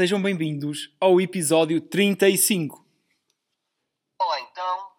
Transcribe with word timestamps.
Sejam 0.00 0.22
bem-vindos 0.22 0.90
ao 0.98 1.20
episódio 1.20 1.78
35. 1.78 2.82
Olá 4.18 4.40
então, 4.40 4.96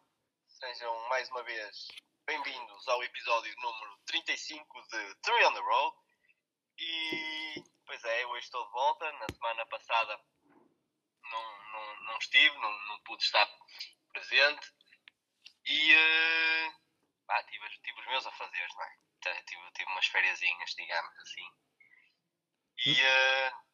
sejam 0.47 1.09
mais 1.09 1.27
uma 1.31 1.41
vez 1.41 1.87
bem-vindos 2.23 2.87
ao 2.87 3.03
episódio 3.03 3.51
número 3.63 3.97
35 4.05 4.81
de 4.83 5.15
Three 5.23 5.43
on 5.43 5.53
the 5.55 5.59
Road. 5.59 5.97
E, 6.77 7.63
pois 7.87 8.03
é, 8.03 8.27
hoje 8.27 8.45
estou 8.45 8.63
de 8.63 8.71
volta. 8.73 9.11
Na 9.13 9.25
semana 9.33 9.65
passada 9.65 10.19
não, 11.23 11.71
não, 11.71 12.03
não 12.03 12.17
estive, 12.19 12.55
não, 12.59 12.87
não 12.89 12.99
pude 12.99 13.23
estar 13.23 13.49
presente. 14.13 14.71
E, 15.65 15.95
uh, 15.95 17.45
tive, 17.49 17.67
tive 17.83 18.01
os 18.01 18.05
meus 18.05 18.27
afazeres, 18.27 18.75
não 18.75 18.83
é? 18.83 19.41
Tive, 19.47 19.71
tive 19.71 19.91
umas 19.93 20.05
férias, 20.05 20.39
digamos 20.39 21.17
assim. 21.17 21.49
E 22.85 22.93
uh, 23.01 23.70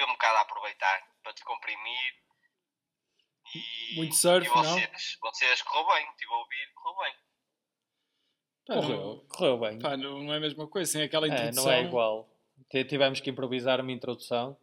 tive 0.00 0.10
um 0.10 0.14
bocado 0.14 0.36
a 0.38 0.40
aproveitar 0.40 1.06
para 1.22 1.32
descomprimir. 1.32 2.14
E, 3.54 3.96
Muito 3.96 4.14
surf, 4.14 4.46
e 4.46 4.50
vocês, 4.50 5.18
não? 5.22 5.30
Vocês 5.30 5.62
correu 5.62 5.86
bem, 5.94 6.08
estive 6.10 6.32
a 6.32 6.36
ouvir, 6.36 6.72
correu 6.74 7.00
bem. 7.02 7.14
Correu, 8.66 9.26
correu 9.28 9.58
bem. 9.58 9.78
Pá, 9.80 9.96
não, 9.96 10.20
não 10.22 10.32
é 10.32 10.36
a 10.36 10.40
mesma 10.40 10.68
coisa, 10.68 10.90
sem 10.90 11.02
aquela 11.02 11.26
É, 11.26 11.30
introdução. 11.30 11.64
não 11.64 11.72
é 11.72 11.82
igual. 11.82 12.30
Tivemos 12.70 13.20
que 13.20 13.30
improvisar 13.30 13.80
uma 13.80 13.90
introdução 13.90 14.56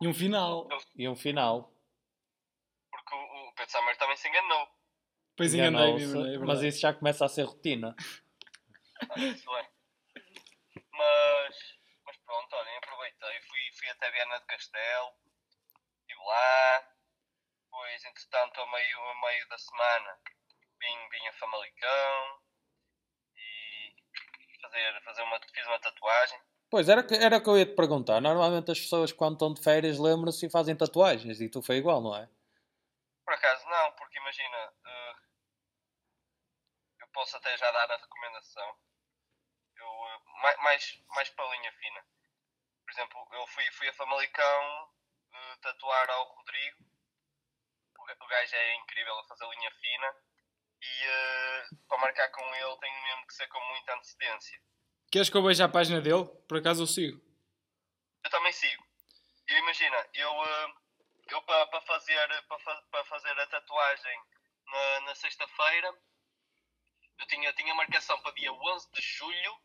E 0.00 0.08
um 0.08 0.14
final. 0.14 0.66
e 0.96 1.08
um 1.08 1.14
final. 1.14 1.72
Porque 2.90 3.14
o, 3.14 3.18
o 3.18 3.52
Pedro 3.54 3.98
também 3.98 4.16
se 4.16 4.28
enganou. 4.28 4.68
Pois 5.36 5.54
enganei-me, 5.54 6.02
Enganou-se, 6.02 6.34
é 6.34 6.38
mas 6.38 6.62
isso 6.62 6.80
já 6.80 6.92
começa 6.92 7.24
a 7.24 7.28
ser 7.28 7.44
rotina. 7.44 7.94
Ah, 9.08 9.18
Isso 9.20 9.56
é. 9.56 9.70
Mas. 10.92 11.39
Fui, 13.90 13.92
até 13.92 14.10
Viana 14.10 14.38
do 14.38 14.46
Castelo. 14.46 15.12
Estive 16.00 16.24
lá. 16.24 16.84
Depois, 17.64 18.04
entretanto, 18.04 18.60
a 18.60 18.66
meio, 18.70 19.00
a 19.00 19.20
meio 19.26 19.48
da 19.48 19.58
semana, 19.58 20.18
vim, 20.80 21.08
vim 21.10 21.26
a 21.28 21.32
Famalicão. 21.34 22.40
E 23.36 23.94
fazer, 24.60 25.02
fazer 25.02 25.22
uma, 25.22 25.40
fiz 25.40 25.66
uma 25.66 25.78
tatuagem. 25.78 26.40
Pois, 26.70 26.88
era, 26.88 27.04
era 27.14 27.36
o 27.38 27.42
que 27.42 27.48
eu 27.48 27.58
ia 27.58 27.66
te 27.66 27.74
perguntar. 27.74 28.20
Normalmente 28.20 28.70
as 28.70 28.78
pessoas 28.80 29.12
quando 29.12 29.34
estão 29.34 29.52
de 29.54 29.62
férias 29.62 29.98
lembram-se 29.98 30.46
e 30.46 30.50
fazem 30.50 30.76
tatuagens. 30.76 31.40
E 31.40 31.48
tu 31.48 31.62
foi 31.62 31.76
igual, 31.76 32.00
não 32.00 32.14
é? 32.16 32.28
Por 33.24 33.34
acaso 33.34 33.64
não, 33.68 33.92
porque 33.92 34.18
imagina, 34.18 34.72
eh, 34.86 35.14
eu 37.00 37.08
posso 37.08 37.36
até 37.36 37.56
já 37.56 37.70
dar 37.72 37.90
a 37.90 37.96
recomendação. 37.96 38.76
Eu, 39.76 39.86
eh, 39.86 40.20
mai- 40.42 40.56
mais, 40.58 41.02
mais 41.08 41.28
para 41.30 41.44
a 41.44 41.50
linha 41.56 41.72
fina. 41.72 42.04
Por 42.90 42.94
exemplo, 42.94 43.28
eu 43.34 43.46
fui, 43.46 43.64
fui 43.70 43.88
a 43.88 43.92
Famalicão 43.92 44.90
eh, 45.32 45.56
tatuar 45.62 46.10
ao 46.10 46.24
Rodrigo. 46.34 46.78
O 47.96 48.24
o 48.24 48.26
gajo 48.26 48.56
é 48.56 48.74
incrível 48.74 49.16
a 49.16 49.24
fazer 49.28 49.48
linha 49.48 49.70
fina. 49.80 50.16
E 50.82 51.04
eh, 51.04 51.68
para 51.86 51.98
marcar 51.98 52.28
com 52.32 52.42
ele 52.52 52.76
tenho 52.78 53.02
mesmo 53.04 53.26
que 53.28 53.34
ser 53.34 53.46
com 53.46 53.60
muita 53.60 53.94
antecedência. 53.94 54.60
Queres 55.08 55.30
que 55.30 55.36
eu 55.36 55.42
veja 55.44 55.66
a 55.66 55.68
página 55.68 56.00
dele? 56.00 56.24
Por 56.48 56.58
acaso 56.58 56.82
eu 56.82 56.86
sigo. 56.88 57.20
Eu 58.24 58.30
também 58.30 58.52
sigo. 58.52 58.84
E 59.48 59.52
imagina, 59.54 60.08
eu, 60.14 60.44
eh, 60.44 60.74
eu 61.28 61.42
para, 61.42 61.80
fazer, 61.82 62.44
para, 62.48 62.58
fa- 62.58 62.82
para 62.90 63.04
fazer 63.04 63.38
a 63.38 63.46
tatuagem 63.46 64.20
na, 64.66 65.00
na 65.02 65.14
sexta-feira, 65.14 65.96
eu 67.20 67.26
tinha, 67.28 67.52
tinha 67.52 67.72
marcação 67.72 68.20
para 68.20 68.32
dia 68.34 68.52
11 68.52 68.90
de 68.90 69.00
julho 69.00 69.60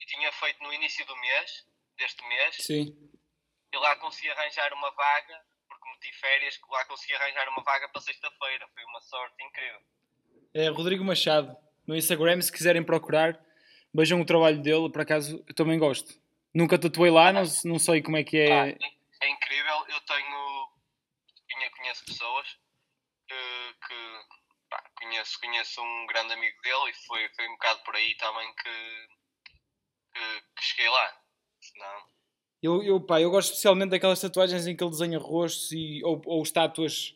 e 0.00 0.04
tinha 0.04 0.30
feito 0.32 0.62
no 0.62 0.70
início 0.70 1.06
do 1.06 1.16
mês, 1.16 1.66
deste 1.96 2.26
mês, 2.26 2.56
Sim. 2.60 2.96
e 3.72 3.76
lá 3.76 3.96
consegui 3.96 4.30
arranjar 4.30 4.72
uma 4.72 4.90
vaga, 4.92 5.40
porque 5.68 5.88
meti 5.90 6.12
férias, 6.18 6.58
lá 6.70 6.84
consegui 6.86 7.14
arranjar 7.14 7.48
uma 7.48 7.62
vaga 7.62 7.88
para 7.88 8.00
sexta-feira. 8.00 8.68
Foi 8.74 8.84
uma 8.84 9.00
sorte 9.00 9.42
incrível. 9.44 9.80
É 10.54 10.68
Rodrigo 10.68 11.04
Machado. 11.04 11.56
No 11.86 11.94
Instagram, 11.96 12.40
se 12.40 12.50
quiserem 12.52 12.82
procurar, 12.82 13.38
vejam 13.92 14.20
o 14.20 14.24
trabalho 14.24 14.60
dele. 14.62 14.90
Por 14.90 15.02
acaso, 15.02 15.44
eu 15.46 15.54
também 15.54 15.78
gosto. 15.78 16.14
Nunca 16.54 16.78
tatuei 16.78 17.10
lá, 17.10 17.32
não, 17.32 17.42
não 17.64 17.78
sei 17.78 18.00
como 18.00 18.16
é 18.16 18.24
que 18.24 18.38
é. 18.38 18.70
é, 18.70 18.78
é 19.22 19.28
incrível. 19.28 19.86
Eu 19.88 20.00
tenho. 20.02 20.68
conhe- 21.52 21.70
Conheço 21.70 22.04
pessoas 22.04 22.48
que. 23.28 23.34
que, 23.86 24.20
pá, 24.70 24.82
conheço, 24.96 25.38
conheço 25.40 25.82
um 25.82 26.06
grande 26.06 26.32
amigo 26.32 26.62
dele 26.62 26.90
e 26.90 27.06
foi, 27.06 27.28
foi 27.34 27.46
um 27.48 27.52
bocado 27.52 27.82
por 27.82 27.94
aí 27.96 28.14
também 28.16 28.54
que. 28.54 29.08
que, 30.14 30.40
que 30.56 30.64
cheguei 30.64 30.88
lá. 30.88 31.20
Senão. 31.74 32.14
Eu, 32.62 32.82
eu, 32.82 33.00
pá, 33.00 33.20
eu 33.20 33.30
gosto 33.30 33.50
especialmente 33.50 33.90
daquelas 33.90 34.20
tatuagens 34.20 34.66
em 34.66 34.74
que 34.74 34.82
ele 34.82 34.90
desenha 34.90 35.18
rostos 35.18 35.70
e, 35.72 36.02
ou, 36.02 36.22
ou 36.24 36.42
estátuas. 36.42 37.14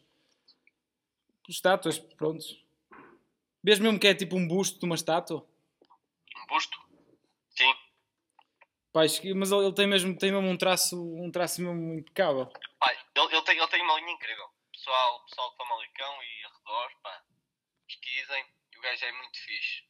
Estátuas, 1.49 1.99
pronto. 1.99 2.45
Vês 3.65 3.79
mesmo 3.79 3.99
que 3.99 4.07
é 4.07 4.15
tipo 4.15 4.37
um 4.37 4.47
busto 4.47 4.79
de 4.79 4.85
uma 4.85 4.95
estátua? 4.95 5.47
Um 6.37 6.47
busto? 6.47 6.79
Sim. 7.49 7.73
Pá, 8.93 9.01
mas 9.37 9.53
ele, 9.53 9.65
ele 9.65 9.75
tem, 9.75 9.87
mesmo, 9.87 10.19
tem 10.19 10.33
mesmo 10.33 10.49
um 10.49 10.57
traço, 10.59 11.01
um 11.01 11.31
traço 11.31 11.63
mesmo 11.63 11.95
impecável. 11.95 12.47
Pá, 12.79 12.93
ele, 12.93 13.35
ele, 13.35 13.43
tem, 13.43 13.57
ele 13.57 13.69
tem 13.69 13.83
uma 13.83 13.99
linha 14.01 14.13
incrível. 14.13 14.49
Pessoal, 14.73 15.25
pessoal 15.25 15.51
de 15.51 15.57
Famalicão 15.57 16.23
e 16.23 16.45
arredores, 16.45 16.97
pá, 17.03 17.23
pesquisem. 17.87 18.45
E 18.73 18.79
o 18.79 18.83
gajo 18.83 19.05
é 19.05 19.13
muito 19.13 19.39
fixe. 19.39 19.83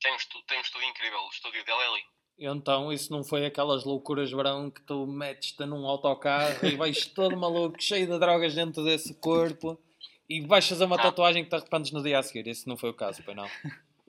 Tem 0.00 0.12
um, 0.12 0.16
estu, 0.16 0.42
tem 0.42 0.58
um 0.58 0.62
estúdio 0.62 0.88
incrível. 0.88 1.20
O 1.20 1.30
estúdio 1.30 1.64
dele 1.64 1.80
é 1.80 1.86
ali. 1.86 2.04
Então, 2.38 2.92
isso 2.92 3.12
não 3.12 3.22
foi 3.22 3.46
aquelas 3.46 3.84
loucuras 3.84 4.30
de 4.30 4.34
verão 4.34 4.70
que 4.70 4.80
tu 4.82 5.06
metes-te 5.06 5.64
num 5.64 5.86
autocarro 5.86 6.66
e 6.66 6.76
vais 6.76 7.06
todo 7.06 7.36
maluco, 7.36 7.80
cheio 7.80 8.06
de 8.06 8.18
drogas 8.18 8.54
dentro 8.54 8.82
desse 8.84 9.14
corpo 9.14 9.80
e 10.28 10.44
vais 10.46 10.66
fazer 10.66 10.84
uma 10.84 10.96
Não. 10.96 11.02
tatuagem 11.04 11.44
que 11.44 11.50
te 11.50 11.56
arrependes 11.56 11.92
no 11.92 12.02
dia 12.02 12.18
a 12.18 12.22
seguir. 12.22 12.48
Esse 12.48 12.66
não 12.66 12.76
foi 12.76 12.90
o 12.90 12.94
caso, 12.94 13.22
pois 13.24 13.36
não. 13.36 13.48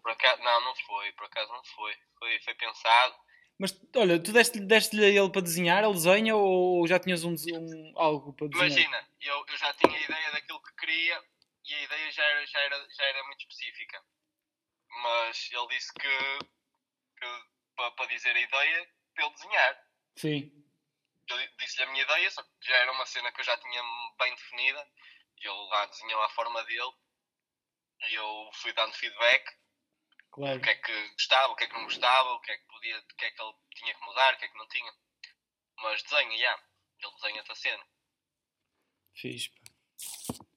Por 0.02 0.12
acaso, 0.12 0.42
não, 0.42 0.62
não 0.62 0.76
foi. 0.76 1.12
Por 1.14 1.26
acaso 1.26 1.52
não 1.52 1.64
foi. 1.64 1.94
Foi, 2.18 2.40
foi 2.40 2.54
pensado. 2.56 3.14
Mas 3.60 3.80
olha, 3.96 4.20
tu 4.20 4.32
deste-lhe 4.34 4.66
deste 4.66 5.00
a 5.00 5.08
ele 5.08 5.30
para 5.30 5.42
desenhar, 5.42 5.84
ele 5.84 5.94
desenha 5.94 6.36
ou 6.36 6.88
já 6.88 6.98
tinhas 7.00 7.24
um, 7.24 7.34
um- 7.34 7.94
algo 7.96 8.34
para 8.34 8.48
desenhar? 8.48 8.72
Imagina, 8.72 9.08
eu, 9.22 9.46
eu 9.48 9.58
já 9.58 9.72
tinha 9.74 9.96
a 9.96 10.02
ideia 10.02 10.32
daquilo 10.32 10.62
que 10.64 10.76
queria 10.76 11.22
e 11.66 11.74
a 11.76 11.84
ideia 11.84 12.12
já 12.12 12.24
era, 12.24 12.46
já 12.48 12.60
era, 12.60 12.88
já 12.98 13.04
era 13.06 13.24
muito 13.26 13.42
específica. 13.42 14.02
Mas 15.04 15.50
ele 15.52 15.68
disse 15.68 15.94
que, 15.94 16.08
que 17.20 17.26
para, 17.76 17.92
para 17.92 18.06
dizer 18.08 18.36
a 18.36 18.40
ideia, 18.40 18.90
para 19.16 19.26
ele 19.26 19.34
desenhar. 19.36 19.88
Sim. 20.18 20.66
Eu 21.28 21.38
disse-lhe 21.58 21.84
a 21.84 21.92
minha 21.92 22.04
ideia, 22.04 22.30
só 22.32 22.44
que 22.44 22.50
já 22.62 22.76
era 22.78 22.92
uma 22.92 23.06
cena 23.06 23.32
que 23.32 23.40
eu 23.42 23.46
já 23.46 23.58
tinha 23.58 23.82
bem 24.20 24.36
definida. 24.36 24.88
E 25.40 25.48
ele 25.48 25.68
lá 25.70 25.86
desenhou 25.88 26.22
a 26.22 26.30
forma 26.30 26.64
dele. 26.66 26.94
E 28.10 28.14
eu 28.16 28.50
fui 28.54 28.74
dando 28.74 28.94
feedback. 28.94 29.46
Claro. 30.32 30.58
O 30.58 30.62
que 30.62 30.70
é 30.70 30.76
que 30.76 31.10
gostava, 31.10 31.54
o 31.54 31.56
que 31.56 31.64
é 31.64 31.68
que 31.68 31.74
não 31.74 31.84
gostava, 31.84 32.30
o 32.34 32.40
que 32.42 32.52
é 32.52 32.58
que 32.58 32.66
podia, 32.66 32.98
o 33.00 33.06
que 33.16 33.26
é 33.26 33.32
que 33.32 33.42
ele 33.42 33.54
tinha 33.76 33.94
que 33.94 34.02
mudar, 34.06 34.34
o 34.34 34.38
que 34.38 34.46
é 34.46 34.48
que 34.48 34.58
não 34.58 34.68
tinha. 34.68 34.94
Mas 35.78 36.04
desenha, 36.04 36.38
já. 36.38 36.64
Ele 37.00 37.14
desenha-te 37.16 37.52
a 37.52 37.56
cena. 37.56 37.84
Fiz. 39.16 39.52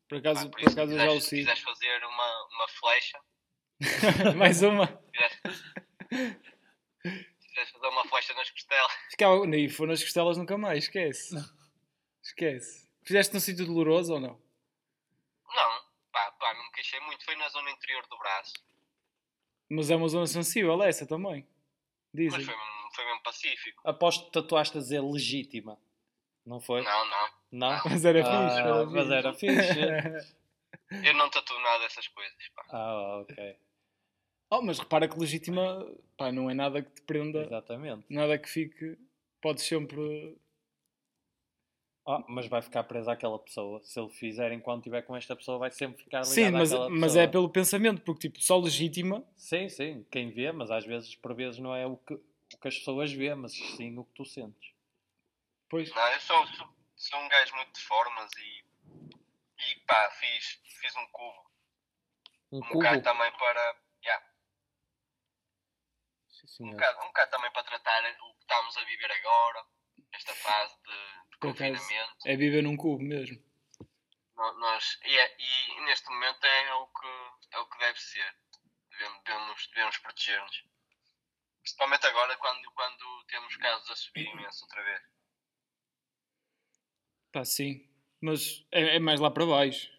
Por 0.09 0.19
acaso, 0.19 0.45
Pá, 0.45 0.51
por 0.51 0.61
isso, 0.61 0.71
acaso 0.73 0.93
se 0.93 0.99
eu 0.99 0.99
já 0.99 1.05
o 1.05 1.15
quiseres- 1.15 1.25
se 1.25 1.29
sigo. 1.31 1.41
quiseres 1.43 1.63
fazer 1.63 2.05
uma, 2.05 2.47
uma 2.55 2.69
flecha, 2.69 3.21
Mais 4.37 4.63
uma. 4.63 4.87
quiseres, 5.13 5.41
se 7.39 7.49
quiseres 7.49 7.71
fazer 7.71 7.87
uma 7.89 8.05
flecha 8.09 8.35
nas 8.35 8.51
costelas, 8.51 8.93
Ficava, 9.11 9.47
nem 9.47 9.69
for 9.69 9.87
nas 9.89 10.03
costelas 10.03 10.37
nunca 10.37 10.57
mais, 10.59 10.85
esquece. 10.85 11.35
Esquece. 12.23 12.89
Fizeste 13.05 13.33
num 13.35 13.41
sítio 13.41 13.67
doloroso 13.67 14.15
ou 14.15 14.21
não? 14.21 14.41
não, 15.55 15.81
pá, 16.13 16.31
pá, 16.33 16.55
não 16.55 16.65
me 16.65 16.73
queixei 16.73 17.01
muito, 17.01 17.25
foi 17.25 17.37
na 17.37 17.49
zona 17.49 17.71
interior 17.71 18.07
do 18.09 18.19
braço. 18.19 18.53
Mas 19.71 19.91
é 19.91 19.97
uma 19.97 20.09
zona 20.09 20.27
sensível 20.27 20.83
essa 20.83 21.07
também. 21.07 21.47
Mas 22.13 22.25
Dizem. 22.25 22.45
foi, 22.45 22.57
mesmo- 22.57 22.91
foi 22.95 23.05
mesmo 23.05 23.23
pacífico. 23.23 23.89
Aposto 23.89 24.27
que 24.27 24.33
tatuaste 24.33 24.77
a 24.79 24.81
dizer 24.81 25.01
legítima. 25.03 25.79
Não 26.45 26.61
foi? 26.61 26.83
Não, 26.83 27.05
não. 27.07 27.31
Não? 27.53 27.83
Mas 27.91 28.05
era 28.05 28.21
Ah, 28.21 28.49
fixe. 28.49 28.61
Era 28.61 28.87
mas 28.87 29.03
fixe. 29.07 29.13
era 29.15 29.35
fixe. 29.35 30.37
Eu 31.05 31.15
não 31.15 31.29
tatuo 31.31 31.59
nada 31.61 31.81
dessas 31.81 32.07
coisas, 32.09 32.49
pá. 32.55 32.65
Ah, 32.71 33.19
ok. 33.23 33.59
Oh, 34.51 34.63
mas 34.63 34.79
repara 34.79 35.09
que 35.09 35.19
legítima 35.19 35.87
pá, 36.17 36.31
não 36.33 36.49
é 36.51 36.55
nada 36.55 36.83
que 36.83 36.91
te 36.91 37.03
prenda, 37.03 37.45
Exatamente. 37.45 38.05
nada 38.09 38.39
que 38.39 38.49
fique. 38.49 38.99
Podes 39.41 39.65
sempre. 39.65 40.37
Ah, 42.09 42.25
mas 42.29 42.47
vai 42.47 42.63
ficar 42.63 42.85
presa 42.85 43.13
àquela 43.13 43.39
pessoa. 43.39 43.83
Se 43.83 43.99
ele 43.99 44.09
fizer 44.11 44.53
enquanto 44.53 44.79
estiver 44.83 45.03
com 45.03 45.17
esta 45.17 45.35
pessoa, 45.35 45.59
vai 45.59 45.71
sempre 45.73 46.05
ficar 46.05 46.21
ligado 46.21 46.33
Sim, 46.35 46.51
mas, 46.53 46.73
àquela 46.73 46.89
mas 46.89 47.01
pessoa. 47.01 47.23
é 47.23 47.27
pelo 47.27 47.51
pensamento, 47.51 48.03
porque 48.03 48.29
tipo, 48.29 48.41
só 48.41 48.57
legítima. 48.59 49.25
Sim, 49.37 49.69
sim. 49.69 50.07
Quem 50.11 50.31
vê, 50.31 50.53
mas 50.53 50.71
às 50.71 50.85
vezes, 50.87 51.17
por 51.17 51.35
vezes, 51.35 51.59
não 51.59 51.75
é 51.75 51.85
o 51.85 51.97
que, 51.97 52.15
o 52.15 52.59
que 52.61 52.69
as 52.69 52.79
pessoas 52.79 53.13
vê, 53.13 53.35
mas 53.35 53.53
sim 53.77 53.99
o 53.99 54.05
que 54.05 54.13
tu 54.15 54.25
sentes. 54.25 54.71
Pois. 55.69 55.93
Não, 55.93 56.13
eu 56.13 56.21
sou, 56.21 56.47
sou, 56.47 56.69
sou 56.95 57.19
um 57.21 57.29
gajo 57.29 57.57
muito 57.57 57.73
de 57.73 57.81
formas 57.81 58.31
e, 58.39 58.65
e 59.73 59.81
pá, 59.85 60.09
fiz, 60.13 60.61
fiz 60.81 60.95
um 60.97 61.07
cubo. 61.11 61.51
Um 62.53 62.59
Um 62.59 62.61
cubo. 62.61 62.75
bocado 62.75 63.03
também 63.03 63.33
para. 63.33 63.77
yeah, 64.05 64.25
Sim, 66.47 66.65
um, 66.65 66.67
senhor. 66.69 66.73
bocado, 66.73 66.99
um 67.01 67.07
bocado 67.07 67.31
também 67.31 67.51
para 67.53 67.63
tratar 67.65 68.05
o 68.23 68.35
que 68.35 68.41
estamos 68.41 68.77
a 68.77 68.85
viver 68.85 69.11
agora, 69.13 69.65
esta 70.13 70.35
fase 70.35 70.75
de, 70.83 70.91
acaso, 70.91 71.39
confinamento. 71.41 72.17
é 72.29 72.37
viver 72.37 72.63
num 72.63 72.77
cubo 72.77 73.03
mesmo. 73.03 73.45
Nós, 74.37 74.99
e, 75.05 75.19
é- 75.19 75.37
e 75.39 75.81
neste 75.87 76.09
momento 76.11 76.45
é 76.45 76.75
o 76.75 76.87
que, 76.89 77.07
é 77.53 77.59
o 77.59 77.67
que 77.67 77.79
deve 77.79 77.99
ser. 78.01 78.37
Devemos, 78.91 79.23
devemos, 79.25 79.67
devemos 79.69 79.99
proteger-nos. 79.99 80.65
Principalmente 81.63 82.07
agora, 82.07 82.37
quando, 82.37 82.71
quando 82.73 83.25
temos 83.29 83.57
casos 83.57 83.91
a 83.91 83.97
subir 83.97 84.27
imenso 84.29 84.65
outra 84.65 84.83
vez. 84.85 85.03
Pá, 87.33 87.45
sim. 87.45 87.89
Mas 88.21 88.65
é, 88.71 88.97
é 88.97 88.99
mais 88.99 89.21
lá 89.21 89.31
para 89.31 89.45
baixo. 89.47 89.91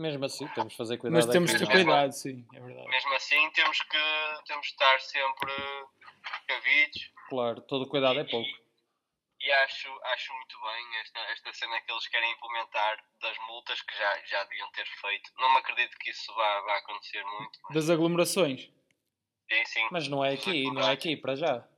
Mesmo 0.00 0.24
assim, 0.24 0.48
temos 0.48 0.72
de 0.72 0.78
fazer 0.78 0.96
cuidado. 0.96 1.22
Mas 1.22 1.30
temos 1.30 1.50
aqui, 1.50 1.58
de 1.58 1.66
ter 1.66 1.72
é? 1.72 1.84
cuidado, 1.84 2.12
sim, 2.12 2.46
é 2.54 2.60
verdade. 2.60 2.88
Mesmo 2.88 3.12
assim, 3.12 3.50
temos 3.50 3.78
que, 3.82 3.98
temos 4.46 4.66
de 4.66 4.72
estar 4.72 5.00
sempre 5.00 5.52
cavidos. 6.48 7.12
Claro, 7.28 7.60
todo 7.60 7.86
cuidado 7.86 8.18
é 8.18 8.24
pouco. 8.24 8.48
E 9.42 9.52
acho, 9.52 9.88
acho 10.04 10.32
muito 10.34 10.56
bem 10.62 11.00
esta, 11.00 11.20
esta 11.32 11.52
cena 11.52 11.80
que 11.82 11.92
eles 11.92 12.06
querem 12.08 12.32
implementar 12.32 13.04
das 13.20 13.36
multas 13.48 13.80
que 13.82 13.94
já, 13.96 14.24
já 14.24 14.44
deviam 14.44 14.70
ter 14.72 14.86
feito. 14.86 15.30
Não 15.38 15.52
me 15.52 15.58
acredito 15.58 15.96
que 15.98 16.10
isso 16.10 16.34
vá, 16.34 16.60
vá 16.60 16.76
acontecer 16.78 17.22
muito. 17.24 17.58
Mas, 17.64 17.74
Das 17.74 17.90
aglomerações. 17.90 18.70
sim, 19.50 19.64
sim. 19.66 19.88
Mas 19.90 20.08
não 20.08 20.24
é 20.24 20.32
aqui, 20.32 20.70
não 20.70 20.82
é 20.82 20.92
aqui 20.92 21.14
para 21.14 21.36
já. 21.36 21.68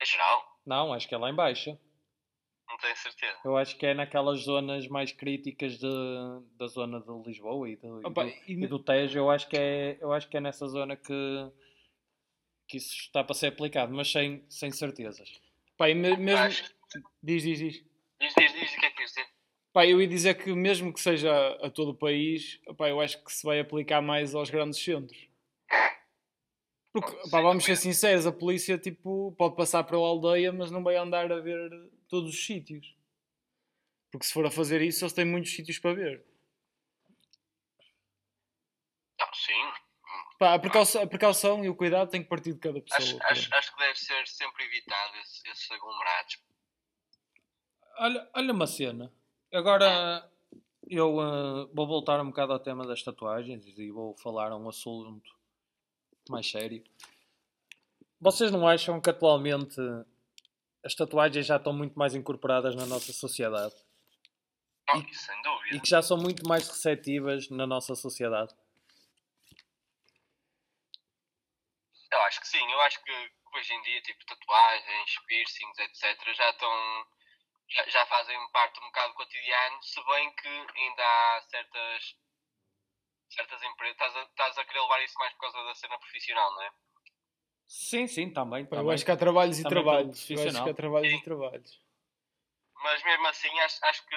É 0.00 0.06
geral, 0.06 0.58
Não, 0.64 0.92
acho 0.94 1.06
que 1.06 1.14
é 1.14 1.18
lá 1.18 1.28
em 1.28 1.34
baixo. 1.34 1.78
Não 2.72 2.78
tenho 2.78 2.96
certeza. 2.96 3.36
Eu 3.44 3.56
acho 3.56 3.76
que 3.76 3.86
é 3.86 3.94
naquelas 3.94 4.40
zonas 4.40 4.88
mais 4.88 5.12
críticas 5.12 5.78
de, 5.78 5.88
da 6.58 6.66
zona 6.66 7.00
de 7.00 7.12
Lisboa 7.28 7.68
e 7.70 7.76
do, 7.76 8.00
e 8.00 8.02
do- 8.10 8.22
e- 8.22 8.42
e 8.64 8.66
do 8.66 8.78
Tejo. 8.78 9.18
Eu 9.18 9.30
acho 9.30 9.48
que 9.48 9.56
é, 9.56 9.98
eu 10.00 10.12
acho 10.12 10.28
que 10.28 10.36
é 10.36 10.40
nessa 10.40 10.66
zona 10.66 10.96
que, 10.96 11.12
que 12.68 12.78
isso 12.78 12.94
está 12.94 13.22
para 13.22 13.34
ser 13.34 13.48
aplicado, 13.48 13.92
mas 13.94 14.10
sem, 14.10 14.44
sem 14.48 14.70
certezas. 14.70 15.40
Pá, 15.76 15.88
e 15.90 15.94
me- 15.94 16.16
mesmo. 16.16 16.38
Acho- 16.46 16.72
Diz, 17.22 17.42
diz, 17.42 17.58
diz. 17.58 17.84
Diz, 18.20 18.34
diz, 18.36 18.52
diz 18.52 18.74
o 18.76 18.80
que 18.80 18.86
é 18.86 18.90
que 18.90 19.04
dizer. 19.04 19.26
Pá, 19.72 19.86
eu 19.86 20.00
ia 20.00 20.06
dizer 20.08 20.34
que 20.34 20.52
mesmo 20.52 20.92
que 20.92 21.00
seja 21.00 21.32
a 21.62 21.70
todo 21.70 21.92
o 21.92 21.94
país, 21.94 22.60
pá, 22.76 22.88
eu 22.88 23.00
acho 23.00 23.22
que 23.24 23.32
se 23.32 23.44
vai 23.44 23.60
aplicar 23.60 24.00
mais 24.02 24.34
aos 24.34 24.50
grandes 24.50 24.78
centros. 24.82 25.28
Porque, 26.92 27.30
pá, 27.30 27.40
vamos 27.40 27.64
ser 27.64 27.76
sinceros, 27.76 28.26
a 28.26 28.32
polícia 28.32 28.76
tipo, 28.76 29.34
pode 29.38 29.56
passar 29.56 29.82
pela 29.84 30.06
aldeia, 30.06 30.52
mas 30.52 30.70
não 30.70 30.82
vai 30.84 30.96
andar 30.96 31.32
a 31.32 31.40
ver 31.40 31.70
todos 32.12 32.28
os 32.34 32.44
sítios. 32.46 32.94
Porque 34.10 34.26
se 34.26 34.32
for 34.34 34.44
a 34.44 34.50
fazer 34.50 34.82
isso, 34.82 35.02
eles 35.02 35.14
têm 35.14 35.24
muitos 35.24 35.50
sítios 35.54 35.78
para 35.78 35.94
ver. 35.94 36.22
Não, 39.18 39.32
sim. 39.34 39.72
Pá, 40.38 40.54
a, 40.54 40.58
precaução, 40.58 41.02
a 41.02 41.06
precaução 41.06 41.64
e 41.64 41.70
o 41.70 41.74
cuidado 41.74 42.10
tem 42.10 42.22
que 42.22 42.28
partir 42.28 42.52
de 42.52 42.58
cada 42.58 42.80
pessoa. 42.82 42.98
Acho, 43.00 43.32
acho, 43.32 43.54
acho 43.54 43.72
que 43.74 43.78
deve 43.78 43.98
ser 43.98 44.26
sempre 44.28 44.64
evitado 44.64 45.16
esse- 45.18 45.48
esses 45.48 45.70
aglomerados. 45.70 46.38
Olha, 47.98 48.30
olha 48.34 48.52
uma 48.52 48.66
cena. 48.66 49.10
Agora 49.52 50.30
eu 50.88 51.18
eh, 51.20 51.70
vou 51.72 51.86
voltar 51.86 52.20
um 52.20 52.26
bocado 52.26 52.52
ao 52.52 52.58
tema 52.60 52.86
das 52.86 53.02
tatuagens 53.02 53.64
e 53.78 53.90
vou 53.90 54.14
falar 54.18 54.54
um 54.54 54.68
assunto 54.68 55.34
mais 56.28 56.50
sério. 56.50 56.84
Vocês 58.20 58.50
não 58.50 58.66
acham 58.68 59.00
que 59.00 59.08
atualmente 59.10 59.76
as 60.84 60.94
tatuagens 60.94 61.46
já 61.46 61.56
estão 61.56 61.72
muito 61.72 61.98
mais 61.98 62.14
incorporadas 62.14 62.74
na 62.74 62.86
nossa 62.86 63.12
sociedade 63.12 63.74
Não, 64.88 65.00
isso 65.02 65.24
sem 65.24 65.42
dúvida. 65.42 65.76
e 65.76 65.80
que 65.80 65.88
já 65.88 66.02
são 66.02 66.16
muito 66.16 66.46
mais 66.48 66.68
receptivas 66.68 67.48
na 67.50 67.66
nossa 67.66 67.94
sociedade? 67.94 68.54
Eu 72.10 72.20
acho 72.22 72.40
que 72.40 72.48
sim, 72.48 72.72
eu 72.72 72.80
acho 72.82 73.02
que 73.02 73.12
hoje 73.54 73.72
em 73.72 73.82
dia, 73.82 74.02
tipo, 74.02 74.24
tatuagens, 74.26 75.18
piercings, 75.26 75.78
etc., 75.78 76.34
já 76.34 76.50
estão. 76.50 77.06
Já, 77.68 77.88
já 77.88 78.06
fazem 78.06 78.36
parte 78.50 78.78
um 78.80 78.86
bocado 78.86 79.08
do 79.08 79.14
cotidiano, 79.14 79.82
se 79.82 80.04
bem 80.04 80.34
que 80.34 80.48
ainda 80.48 81.02
há 81.02 81.42
certas. 81.48 82.16
certas 83.30 83.62
empresas. 83.62 83.94
Estás 83.94 84.16
a, 84.16 84.22
estás 84.24 84.58
a 84.58 84.64
querer 84.64 84.80
levar 84.80 85.02
isso 85.02 85.18
mais 85.18 85.32
por 85.34 85.40
causa 85.40 85.64
da 85.64 85.74
cena 85.74 85.98
profissional, 85.98 86.52
não 86.52 86.62
é? 86.62 86.70
Sim, 87.74 88.06
sim, 88.06 88.28
também. 88.30 88.66
Pá, 88.66 88.76
eu 88.76 88.90
acho 88.90 89.02
que 89.02 89.10
há 89.10 89.16
trabalhos 89.16 89.58
e 89.58 89.62
Também 89.62 89.82
trabalhos. 89.82 90.30
Eu 90.30 90.42
acho 90.46 90.62
que 90.62 90.70
há 90.70 90.74
trabalhos 90.74 91.10
Sim. 91.10 91.16
e 91.16 91.22
trabalhos. 91.22 91.80
Mas 92.82 93.02
mesmo 93.02 93.26
assim, 93.28 93.60
acho, 93.60 93.82
acho 93.86 94.06
que, 94.06 94.16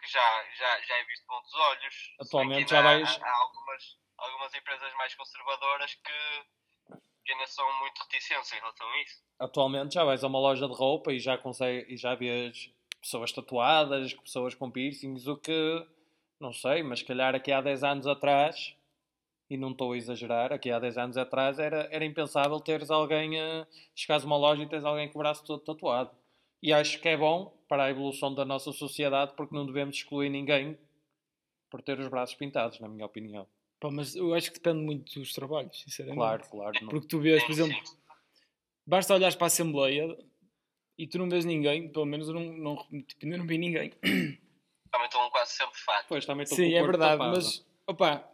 que 0.00 0.10
já, 0.10 0.44
já, 0.58 0.80
já 0.80 0.94
é 0.96 1.04
visto 1.04 1.26
com 1.26 1.34
outros 1.34 1.54
olhos. 1.54 2.14
Atualmente 2.18 2.70
já 2.70 2.78
há- 2.78 2.82
vais- 2.82 3.20
Há, 3.22 3.26
há 3.28 3.36
algumas, 3.42 3.98
algumas 4.16 4.54
empresas 4.54 4.94
mais 4.94 5.14
conservadoras 5.16 5.94
que, 5.96 6.94
que 7.26 7.32
ainda 7.32 7.46
são 7.46 7.78
muito 7.80 7.98
reticentes 8.04 8.50
em 8.52 8.56
relação 8.56 8.88
a 8.88 9.02
isso. 9.02 9.22
Atualmente 9.38 9.94
já 9.94 10.04
vais 10.04 10.24
a 10.24 10.26
uma 10.26 10.38
loja 10.38 10.66
de 10.66 10.74
roupa 10.74 11.12
e 11.12 11.18
já, 11.18 11.36
consegue, 11.36 11.92
e 11.92 11.98
já 11.98 12.14
vês 12.14 12.70
pessoas 13.02 13.32
tatuadas, 13.32 14.14
pessoas 14.14 14.54
com 14.54 14.70
piercings, 14.70 15.26
o 15.26 15.36
que 15.36 15.86
não 16.40 16.54
sei, 16.54 16.82
mas 16.82 17.00
se 17.00 17.04
calhar 17.04 17.34
aqui 17.34 17.52
há 17.52 17.60
10 17.60 17.84
anos 17.84 18.06
atrás, 18.06 18.74
e 19.54 19.56
não 19.56 19.70
estou 19.70 19.92
a 19.92 19.96
exagerar, 19.96 20.52
aqui 20.52 20.70
há 20.70 20.78
10 20.78 20.98
anos 20.98 21.16
atrás 21.16 21.58
era, 21.58 21.88
era 21.90 22.04
impensável 22.04 22.58
teres 22.60 22.90
alguém, 22.90 23.40
a 23.40 23.66
chegares 23.94 24.24
a 24.24 24.26
uma 24.26 24.36
loja 24.36 24.62
e 24.62 24.68
teres 24.68 24.84
alguém 24.84 25.08
com 25.08 25.18
o 25.18 25.22
braço 25.22 25.44
todo 25.44 25.62
tatuado. 25.62 26.10
E 26.62 26.72
acho 26.72 27.00
que 27.00 27.08
é 27.08 27.16
bom 27.16 27.56
para 27.68 27.84
a 27.84 27.90
evolução 27.90 28.34
da 28.34 28.44
nossa 28.44 28.72
sociedade 28.72 29.32
porque 29.36 29.54
não 29.54 29.64
devemos 29.66 29.96
excluir 29.96 30.28
ninguém 30.30 30.78
por 31.70 31.82
ter 31.82 31.98
os 31.98 32.08
braços 32.08 32.34
pintados, 32.34 32.78
na 32.80 32.88
minha 32.88 33.06
opinião. 33.06 33.46
Pá, 33.80 33.90
mas 33.90 34.14
eu 34.16 34.32
acho 34.34 34.50
que 34.50 34.58
depende 34.58 34.82
muito 34.82 35.18
dos 35.18 35.32
trabalhos, 35.32 35.80
sinceramente. 35.82 36.16
Claro, 36.18 36.44
claro. 36.50 36.78
não- 36.82 36.88
Porque 36.88 37.06
tu 37.08 37.20
vês, 37.20 37.42
por 37.44 37.52
exemplo, 37.52 37.76
basta 38.86 39.14
olhares 39.14 39.34
para 39.36 39.46
a 39.46 39.48
Assembleia 39.48 40.16
e 40.96 41.06
tu 41.06 41.18
não 41.18 41.28
vês 41.28 41.44
ninguém, 41.44 41.88
pelo 41.92 42.06
menos 42.06 42.28
eu 42.28 42.34
não, 42.34 42.44
não, 42.56 42.76
tipo, 43.02 43.26
não 43.26 43.46
vi 43.46 43.58
ninguém. 43.58 43.90
Também 44.90 45.06
estão 45.06 45.28
quase 45.30 45.52
sempre 45.52 45.74
de 45.76 45.82
fato. 45.84 46.06
Pois, 46.08 46.24
também 46.24 46.44
estou 46.44 46.56
Sim, 46.56 46.64
com 46.70 46.70
o 46.70 46.78
é 46.78 46.82
verdade, 46.82 47.18
tapado. 47.18 47.36
mas 47.36 47.66
opá, 47.86 48.30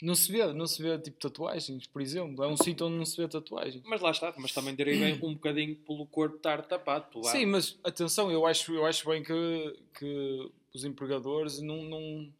não 0.00 0.14
se 0.14 0.30
vê, 0.30 0.46
não 0.52 0.66
se 0.66 0.80
vê 0.82 0.98
tipo 0.98 1.18
tatuagens, 1.18 1.86
por 1.86 2.00
exemplo. 2.00 2.44
É 2.44 2.48
um 2.48 2.56
sítio 2.56 2.86
onde 2.86 2.96
não 2.96 3.04
se 3.04 3.16
vê 3.16 3.26
tatuagens. 3.28 3.82
Mas 3.84 4.00
lá 4.00 4.10
está, 4.10 4.32
mas 4.36 4.52
também 4.52 4.74
deriva 4.74 5.26
um 5.26 5.34
bocadinho 5.34 5.74
pelo 5.76 6.06
corpo 6.06 6.36
estar 6.36 6.62
tapado. 6.62 7.22
Sim, 7.24 7.46
mas 7.46 7.78
atenção, 7.82 8.30
eu 8.30 8.46
acho, 8.46 8.72
eu 8.74 8.86
acho 8.86 9.08
bem 9.08 9.22
que, 9.22 9.76
que 9.98 10.52
os 10.72 10.84
empregadores 10.84 11.60
não, 11.60 11.82
não, 11.82 12.32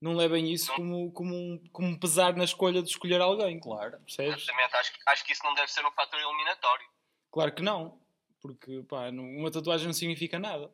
não 0.00 0.14
levem 0.16 0.52
isso 0.52 0.72
como, 0.74 1.12
como, 1.12 1.34
um, 1.34 1.58
como 1.72 1.88
um 1.88 1.96
pesar 1.98 2.34
na 2.36 2.44
escolha 2.44 2.82
de 2.82 2.88
escolher 2.90 3.20
alguém. 3.20 3.60
Claro. 3.60 3.98
Percebes? 4.00 4.42
Exatamente, 4.42 4.74
acho, 4.76 4.92
que- 4.92 5.00
acho 5.06 5.24
que 5.24 5.32
isso 5.32 5.44
não 5.44 5.54
deve 5.54 5.70
ser 5.70 5.86
um 5.86 5.92
fator 5.92 6.18
eliminatório. 6.20 6.86
Claro 7.30 7.52
que 7.54 7.62
não, 7.62 7.98
porque 8.40 8.82
pá, 8.88 9.12
não- 9.12 9.24
uma 9.36 9.50
tatuagem 9.50 9.86
não 9.86 9.94
significa 9.94 10.38
nada. 10.40 10.70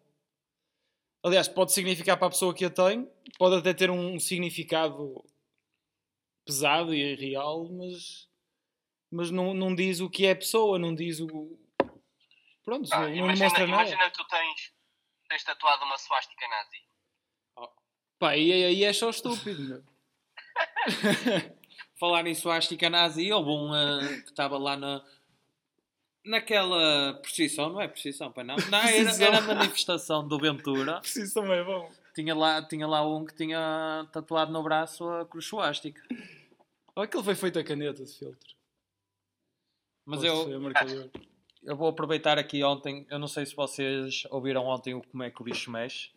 Aliás, 1.23 1.47
pode 1.49 1.73
significar 1.73 2.17
para 2.17 2.29
a 2.29 2.31
pessoa 2.31 2.55
que 2.55 2.65
a 2.65 2.71
tem, 2.71 3.07
pode 3.39 3.57
até 3.57 3.75
ter 3.75 3.91
um 3.91 4.19
significado 4.19 5.23
pesado 6.51 6.93
e 6.93 7.15
real, 7.15 7.69
mas, 7.71 8.29
mas 9.11 9.31
não, 9.31 9.55
não 9.55 9.73
diz 9.73 10.01
o 10.01 10.11
que 10.11 10.27
é 10.27 10.33
a 10.33 10.37
pessoa, 10.37 10.79
não 10.81 10.93
diz 10.93 11.21
o. 11.21 11.57
Pronto, 12.65 12.89
Ah, 12.93 13.03
não, 13.03 13.15
imagina, 13.15 13.35
demonstra 13.35 13.67
nada. 13.69 13.83
imagina 13.83 14.11
que 14.11 14.17
tu 14.17 14.25
tens, 14.27 14.73
tens 15.29 15.45
tatuado 15.45 15.85
uma 15.85 15.97
suástica 15.97 16.47
nazi. 16.49 17.71
Pá, 18.19 18.37
e 18.37 18.53
aí 18.53 18.85
é 18.85 18.93
só 18.93 19.09
estúpido, 19.11 19.63
meu. 19.63 19.83
Falar 21.99 22.27
em 22.27 22.35
suástica 22.35 22.91
nazi, 22.91 23.33
houve 23.33 23.51
um 23.51 23.75
eh, 23.75 24.21
que 24.23 24.31
estava 24.31 24.59
lá 24.59 24.77
na, 24.77 25.03
naquela 26.25 27.15
procissão, 27.23 27.71
não 27.71 27.81
é 27.81 27.89
procissão, 27.89 28.31
para 28.33 28.45
não? 28.45 28.57
Não, 28.57 28.79
era, 28.79 29.25
era 29.25 29.39
a 29.39 29.41
manifestação 29.43 30.27
do 30.27 30.39
Ventura. 30.39 31.01
Também 31.33 31.59
é 31.59 31.65
bom. 31.65 31.91
Tinha 32.15 32.35
lá, 32.35 32.63
tinha 32.67 32.87
lá 32.87 33.07
um 33.07 33.25
que 33.25 33.35
tinha 33.35 34.07
tatuado 34.13 34.53
no 34.53 34.63
braço 34.63 35.09
a 35.09 35.25
cruz 35.27 35.47
suástica. 35.47 36.03
Olha 37.01 37.09
que 37.09 37.17
ele 37.17 37.25
foi 37.25 37.35
feito 37.35 37.59
a 37.59 37.65
caneta 37.65 38.05
de 38.05 38.13
filtro. 38.13 38.55
Mas 40.05 40.21
Pode 40.21 40.53
eu, 40.53 40.61
marcador. 40.61 41.11
eu 41.63 41.75
vou 41.75 41.89
aproveitar 41.89 42.39
aqui 42.39 42.63
ontem, 42.63 43.07
eu 43.09 43.19
não 43.19 43.27
sei 43.27 43.47
se 43.47 43.57
vocês 43.57 44.25
ouviram 44.31 44.67
ontem 44.67 44.93
o 44.93 45.01
Como 45.01 45.23
é 45.23 45.31
que 45.31 45.41
o 45.41 45.45
bicho 45.45 45.71
mexe. 45.71 46.11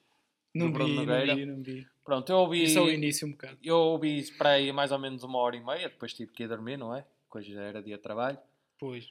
Não 0.53 0.73
vi, 0.73 0.93
não 1.05 1.05
vi, 1.05 1.45
não 1.45 1.63
vi. 1.63 1.87
Pronto, 2.03 2.29
eu 2.29 2.35
ouvi... 2.35 2.65
Isso 2.65 2.79
é 2.79 2.81
o 2.81 2.89
início 2.89 3.25
um 3.25 3.31
bocado. 3.31 3.57
Eu 3.63 3.77
ouvi 3.77 4.29
para 4.33 4.49
aí 4.49 4.73
mais 4.73 4.91
ou 4.91 4.99
menos 4.99 5.23
uma 5.23 5.39
hora 5.39 5.55
e 5.55 5.63
meia, 5.63 5.87
depois 5.87 6.13
tive 6.13 6.33
que 6.33 6.43
ir 6.43 6.49
dormir, 6.49 6.75
não 6.75 6.93
é? 6.93 7.05
Hoje 7.33 7.53
já 7.53 7.61
era 7.61 7.81
dia 7.81 7.95
de 7.95 8.03
trabalho. 8.03 8.37
Pois. 8.77 9.09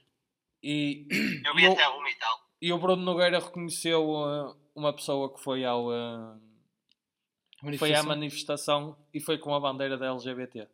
E, 0.63 1.07
Eu 1.43 1.55
vi 1.55 1.65
Eu- 1.65 1.73
até 1.73 1.89
uma 1.89 2.11
e 2.11 2.15
tal. 2.17 2.51
e 2.61 2.71
o 2.71 2.79
Bruno 2.79 3.03
Nogueira 3.03 3.39
reconheceu 3.39 4.11
uh, 4.11 4.55
uma 4.75 4.93
pessoa 4.93 5.33
que 5.33 5.41
foi 5.41 5.65
ao 5.65 5.89
uh, 5.89 6.39
foi 7.79 7.95
à 7.95 8.03
manifestação 8.03 8.95
e 9.15 9.21
foi 9.21 9.39
com 9.39 9.55
a 9.55 9.61
bandeira 9.61 9.97
da 9.97 10.13
LGBT. 10.13 10.69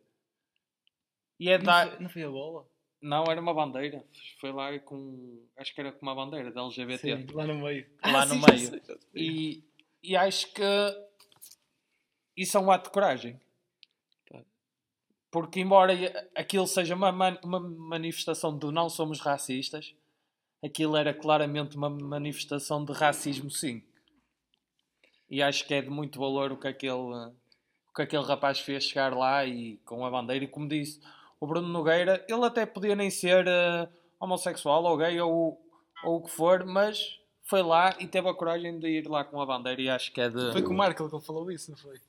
E 1.39 1.49
é 1.49 1.57
Não 1.57 1.65
da... 1.65 1.87
foi- 1.89 1.99
Não 1.99 2.09
foi 2.09 2.23
a 2.23 2.29
bola? 2.29 2.67
Não, 3.01 3.23
era 3.29 3.39
uma 3.39 3.53
bandeira. 3.53 4.03
Foi 4.41 4.51
lá 4.51 4.77
com. 4.79 5.41
Acho 5.55 5.73
que 5.73 5.79
era 5.79 5.91
com 5.91 6.01
uma 6.01 6.13
bandeira 6.13 6.51
da 6.51 6.61
LGBT. 6.61 6.97
Sim, 7.17 7.27
lá 7.33 7.45
no 7.47 7.55
meio. 7.59 7.87
Lá 8.03 8.23
Ah, 8.23 8.25
no 8.25 8.35
sim, 8.35 8.41
meio. 8.45 8.59
já 8.59 8.69
sei, 8.71 8.79
já 8.85 8.97
sei. 8.99 9.21
E, 9.21 9.63
e 10.03 10.15
acho 10.17 10.53
que 10.53 10.61
isso 12.35 12.57
é 12.57 12.59
um 12.59 12.69
ato 12.71 12.85
de 12.85 12.93
coragem. 12.93 13.39
Porque, 15.31 15.59
embora 15.59 15.93
aquilo 16.35 16.65
seja 16.65 16.95
uma, 16.95 17.11
man- 17.11 17.39
uma 17.43 17.59
manifestação 17.59 18.57
do 18.57 18.71
não 18.71 18.89
somos 18.89 19.19
racistas, 19.19 19.93
aquilo 20.63 20.97
era 20.97 21.13
claramente 21.13 21.77
uma 21.77 21.87
manifestação 21.89 22.83
de 22.83 22.91
racismo, 22.93 23.49
sim. 23.51 23.83
E 25.29 25.41
acho 25.43 25.67
que 25.67 25.73
é 25.75 25.81
de 25.83 25.89
muito 25.89 26.19
valor 26.19 26.51
o 26.51 26.57
que 26.57 26.67
aquele, 26.67 26.93
o 26.93 27.33
que 27.95 28.01
aquele 28.01 28.23
rapaz 28.23 28.59
fez 28.59 28.85
chegar 28.85 29.15
lá 29.15 29.45
e 29.45 29.77
com 29.85 30.03
a 30.03 30.09
bandeira. 30.09 30.43
E 30.45 30.47
como 30.47 30.67
disse, 30.67 30.99
o 31.39 31.47
Bruno 31.47 31.67
Nogueira, 31.67 32.25
ele 32.27 32.45
até 32.45 32.65
podia 32.65 32.95
nem 32.95 33.09
ser 33.09 33.45
uh, 33.47 33.89
homossexual 34.19 34.83
ou 34.83 34.97
gay 34.97 35.19
ou, 35.21 35.61
ou 36.03 36.17
o 36.17 36.23
que 36.23 36.31
for, 36.31 36.65
mas 36.65 37.19
foi 37.43 37.61
lá 37.61 37.95
e 37.99 38.07
teve 38.07 38.27
a 38.27 38.33
coragem 38.33 38.79
de 38.79 38.87
ir 38.87 39.07
lá 39.07 39.23
com 39.23 39.41
a 39.41 39.45
bandeira 39.45 39.81
e 39.81 39.89
acho 39.89 40.11
que 40.11 40.21
é 40.21 40.29
de... 40.29 40.51
Foi 40.51 40.61
com 40.61 40.73
o 40.73 40.77
Marco 40.77 41.07
que 41.07 41.15
ele 41.15 41.23
falou 41.23 41.51
isso, 41.51 41.71
não 41.71 41.77
foi? 41.77 41.99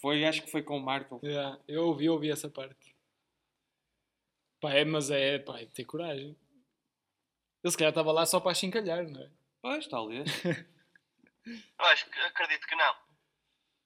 Foi, 0.00 0.24
acho 0.24 0.42
que 0.42 0.50
foi 0.50 0.62
com 0.62 0.76
o 0.76 0.80
Marco. 0.80 1.20
Yeah, 1.24 1.58
eu 1.66 1.86
ouvi, 1.86 2.06
eu 2.06 2.14
ouvi 2.14 2.30
essa 2.30 2.48
parte. 2.48 2.94
Pá, 4.60 4.72
é, 4.74 4.84
mas 4.84 5.10
é, 5.10 5.38
pá, 5.38 5.60
é 5.60 5.66
ter 5.66 5.84
coragem. 5.84 6.36
Ele 7.62 7.70
se 7.70 7.76
calhar 7.76 7.90
estava 7.90 8.12
lá 8.12 8.24
só 8.26 8.38
para 8.40 8.54
chincalhar, 8.54 9.08
não 9.08 9.20
é? 9.20 9.30
Pois, 9.60 9.86
talvez. 9.86 10.28
Eu 11.46 11.86
acho 11.86 12.08
que 12.10 12.18
acredito 12.20 12.66
que 12.66 12.76
não. 12.76 12.94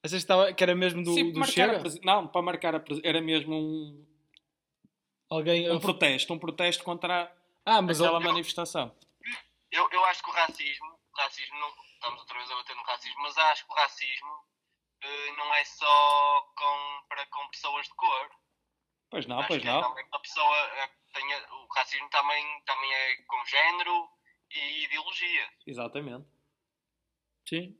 Achas 0.04 0.10
que, 0.10 0.16
estava, 0.16 0.52
que 0.52 0.62
era 0.62 0.74
mesmo 0.74 1.02
do, 1.04 1.14
Sim, 1.14 1.32
do 1.32 1.38
marcar 1.38 1.52
Chega? 1.52 2.00
Não, 2.02 2.26
para 2.26 2.42
marcar 2.42 2.74
a 2.74 2.80
presi- 2.80 3.02
era 3.04 3.20
mesmo 3.20 3.54
um, 3.54 4.04
Alguém... 5.32 5.70
um 5.70 5.80
protesto, 5.80 6.32
um 6.32 6.38
protesto 6.38 6.84
contra 6.84 7.34
ah, 7.64 7.80
mas 7.80 8.00
aquela 8.00 8.18
ele- 8.18 8.26
manifestação. 8.26 8.94
Eu, 9.70 9.88
eu 9.90 10.04
acho 10.04 10.22
que 10.22 10.28
o 10.28 10.32
racismo, 10.32 10.86
o 10.86 11.16
racismo 11.16 11.58
não, 11.58 11.68
estamos 11.94 12.20
outra 12.20 12.38
vez 12.38 12.50
a 12.50 12.54
bater 12.56 12.76
no 12.76 12.82
racismo, 12.82 13.22
mas 13.22 13.38
acho 13.38 13.64
que 13.64 13.72
o 13.72 13.74
racismo 13.74 14.44
eh, 15.00 15.32
não 15.32 15.54
é 15.54 15.64
só 15.64 16.52
com, 16.54 17.06
para 17.08 17.24
com 17.26 17.48
pessoas 17.48 17.86
de 17.86 17.94
cor. 17.94 18.30
Pois 19.10 19.26
não, 19.26 19.38
acho 19.38 19.48
pois 19.48 19.62
que 19.62 19.68
é 19.68 19.72
não. 19.72 19.82
também 19.82 20.06
para 20.08 20.20
pessoa 20.20 20.56
tenha, 21.14 21.54
o 21.54 21.66
racismo 21.74 22.08
também, 22.10 22.62
também 22.64 22.92
é 22.92 23.16
com 23.22 23.44
género 23.46 24.08
e 24.50 24.84
ideologia. 24.84 25.48
Exatamente. 25.66 26.26
Sim. 27.48 27.78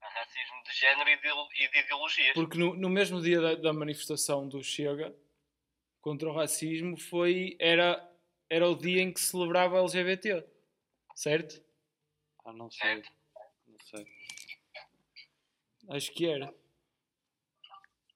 Há 0.00 0.08
racismo 0.08 0.62
de 0.64 0.72
género 0.72 1.10
e 1.10 1.16
de, 1.16 1.28
e 1.64 1.68
de 1.68 1.78
ideologias. 1.78 2.34
Porque 2.34 2.58
no, 2.58 2.74
no 2.74 2.88
mesmo 2.88 3.20
dia 3.20 3.40
da, 3.40 3.54
da 3.54 3.72
manifestação 3.72 4.48
do 4.48 4.62
Chega 4.62 5.14
contra 6.02 6.28
o 6.28 6.34
racismo 6.34 6.98
foi, 6.98 7.56
era, 7.58 8.06
era 8.50 8.68
o 8.68 8.76
dia 8.76 9.00
em 9.00 9.12
que 9.12 9.20
se 9.20 9.28
celebrava 9.28 9.78
a 9.78 9.82
LGBT. 9.82 10.44
Certo? 11.14 11.62
Ah, 12.44 12.52
não 12.52 12.70
sei. 12.70 12.96
Certo. 12.96 13.12
Não 13.66 13.78
sei. 13.80 14.06
Acho 15.88 16.12
que 16.12 16.26
era. 16.26 16.52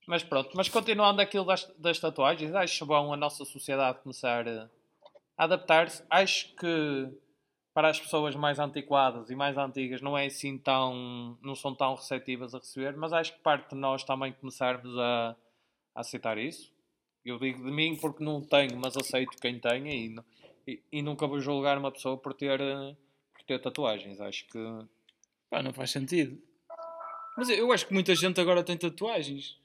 Mas 0.06 0.22
pronto, 0.22 0.50
mas 0.54 0.68
continuando 0.68 1.20
aquilo 1.20 1.44
das, 1.44 1.64
das 1.78 1.98
tatuagens, 1.98 2.54
acho 2.54 2.86
bom 2.86 3.12
a 3.12 3.16
nossa 3.16 3.44
sociedade 3.44 4.00
começar 4.02 4.46
a 4.46 4.68
adaptar-se. 5.36 6.04
Acho 6.08 6.54
que 6.54 7.10
para 7.74 7.88
as 7.88 8.00
pessoas 8.00 8.36
mais 8.36 8.58
antiquadas 8.58 9.30
e 9.30 9.34
mais 9.34 9.58
antigas 9.58 10.00
não 10.00 10.16
é 10.16 10.26
assim 10.26 10.56
tão. 10.58 11.36
não 11.42 11.54
são 11.54 11.74
tão 11.74 11.94
receptivas 11.94 12.54
a 12.54 12.58
receber, 12.58 12.96
mas 12.96 13.12
acho 13.12 13.32
que 13.34 13.40
parte 13.40 13.70
de 13.70 13.76
nós 13.76 14.04
também 14.04 14.32
começarmos 14.32 14.96
a, 14.96 15.36
a 15.94 16.00
aceitar 16.00 16.38
isso. 16.38 16.75
Eu 17.26 17.40
digo 17.40 17.64
de 17.64 17.72
mim 17.72 17.96
porque 17.96 18.22
não 18.22 18.40
tenho, 18.40 18.76
mas 18.78 18.96
aceito 18.96 19.36
quem 19.40 19.58
tenha 19.58 19.92
e, 19.92 20.16
e, 20.64 20.80
e 20.92 21.02
nunca 21.02 21.26
vou 21.26 21.40
julgar 21.40 21.76
uma 21.76 21.90
pessoa 21.90 22.16
por 22.16 22.32
ter, 22.32 22.60
eh, 22.60 22.96
por 23.34 23.42
ter 23.42 23.58
tatuagens. 23.60 24.20
Acho 24.20 24.46
que. 24.46 24.58
Pá, 25.50 25.60
não 25.60 25.72
faz 25.72 25.90
sentido. 25.90 26.40
Mas 27.36 27.48
eu 27.48 27.70
acho 27.72 27.84
que 27.88 27.92
muita 27.92 28.14
gente 28.14 28.40
agora 28.40 28.62
tem 28.62 28.76
tatuagens. 28.78 29.58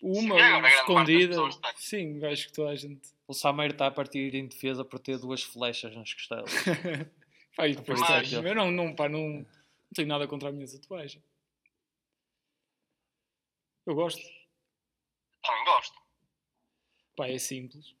Uma 0.00 0.36
Sim, 0.36 0.62
das 0.62 0.74
escondida. 0.74 1.36
tem. 1.36 1.60
Sim, 1.76 2.24
acho 2.24 2.46
que 2.46 2.52
toda 2.52 2.70
a 2.70 2.76
gente. 2.76 3.08
O 3.26 3.34
Sameiro 3.34 3.72
está 3.74 3.88
a 3.88 3.90
partir 3.90 4.32
em 4.36 4.46
defesa 4.46 4.84
por 4.84 5.00
ter 5.00 5.18
duas 5.18 5.42
flechas 5.42 5.94
nas 5.96 6.14
costelas. 6.14 6.52
pá, 7.56 7.66
e 7.66 7.74
depois 7.74 7.98
Mas- 7.98 8.30
tenho. 8.30 8.46
Eu 8.46 8.54
não, 8.54 8.70
não, 8.70 8.94
pá, 8.94 9.08
não, 9.08 9.28
não 9.28 9.46
tenho 9.92 10.06
nada 10.06 10.28
contra 10.28 10.48
a 10.48 10.52
minha 10.52 10.66
tatuagem. 10.70 11.20
Eu 13.84 13.96
gosto. 13.96 14.37
Também 15.48 15.64
gosto. 15.64 15.98
Pá, 17.16 17.26
é 17.26 17.38
simples. 17.38 17.94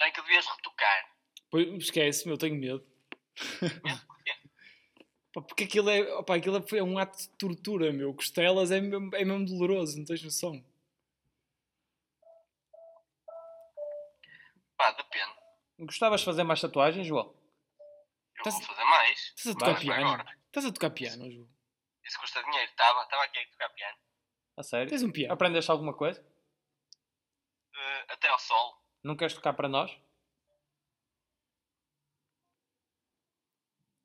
Bem 0.00 0.12
que 0.12 0.20
devias 0.20 0.44
retocar. 0.46 1.14
Pois, 1.48 1.66
esquece-me, 1.84 2.32
eu 2.34 2.38
tenho 2.38 2.56
medo. 2.56 2.84
Pá, 5.32 5.42
porque 5.42 5.64
aquilo 5.64 5.90
é, 5.90 6.00
opá, 6.16 6.36
aquilo 6.36 6.56
é 6.74 6.82
um 6.82 6.98
ato 6.98 7.16
de 7.18 7.28
tortura, 7.36 7.92
meu. 7.92 8.12
Costelas 8.14 8.70
é 8.72 8.80
mesmo, 8.80 9.14
é 9.14 9.24
mesmo 9.24 9.44
doloroso, 9.46 9.96
não 9.98 10.04
tens 10.04 10.22
noção. 10.24 10.64
Pá, 14.76 14.90
depende. 14.92 15.34
Gostavas 15.80 16.20
de 16.20 16.24
fazer 16.26 16.42
mais 16.44 16.60
tatuagens, 16.60 17.06
João? 17.06 17.26
Eu 17.26 18.38
Estás- 18.38 18.54
vou 18.56 18.64
fazer 18.64 18.84
mais. 18.84 19.18
Estás 19.36 19.48
a 19.48 19.58
tocar 19.58 19.78
piano? 19.80 20.06
agora. 20.08 20.38
Estás 20.46 20.66
a 20.66 20.72
tocar 20.72 20.90
piano, 20.90 21.30
João? 21.30 21.48
Isso 22.04 22.18
custa 22.18 22.42
dinheiro. 22.42 22.70
Estava, 22.70 23.02
estava 23.02 23.22
aqui 23.24 23.38
a 23.38 23.46
tocar 23.50 23.68
piano. 23.70 23.98
A 24.56 24.62
sério? 24.62 24.88
Tens 24.88 25.02
um 25.02 25.12
piano? 25.12 25.34
Aprendeste 25.34 25.70
alguma 25.70 25.94
coisa? 25.94 26.24
Até 28.08 28.28
ao 28.28 28.38
sol. 28.38 28.76
Não 29.02 29.16
queres 29.16 29.34
tocar 29.34 29.52
para 29.52 29.68
nós? 29.68 29.90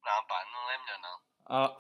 Não, 0.04 0.26
pá, 0.26 0.46
não 0.52 0.72
é 0.72 0.78
melhor 0.80 1.00
não. 1.02 1.24
Ah, 1.46 1.78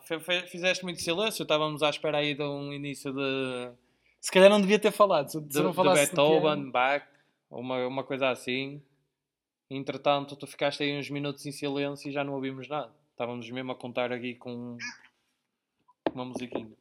fizeste 0.47 0.83
muito 0.83 1.01
silêncio, 1.01 1.43
estávamos 1.43 1.81
à 1.83 1.89
espera 1.89 2.17
aí 2.17 2.35
de 2.35 2.43
um 2.43 2.73
início 2.73 3.13
de, 3.13 3.71
Se 4.19 4.31
calhar 4.31 4.49
não 4.49 4.59
devia 4.61 4.79
ter 4.79 4.91
falado. 4.91 5.29
Se, 5.29 5.41
de, 5.41 5.61
não 5.61 5.71
de 5.71 5.75
falasse 5.75 6.13
do 6.13 6.15
Beethoven, 6.15 6.71
Bach, 6.71 7.07
ou 7.49 7.59
uma, 7.59 7.87
uma 7.87 8.03
coisa 8.03 8.29
assim. 8.29 8.83
Entretanto, 9.69 10.35
tu 10.35 10.45
ficaste 10.45 10.83
aí 10.83 10.97
uns 10.97 11.09
minutos 11.09 11.45
em 11.45 11.51
silêncio 11.51 12.09
e 12.09 12.11
já 12.11 12.23
não 12.23 12.33
ouvimos 12.33 12.67
nada. 12.67 12.93
Estávamos 13.11 13.49
mesmo 13.49 13.71
a 13.71 13.75
contar 13.75 14.11
aqui 14.11 14.35
com 14.35 14.77
uma 16.13 16.25
musiquinha. 16.25 16.75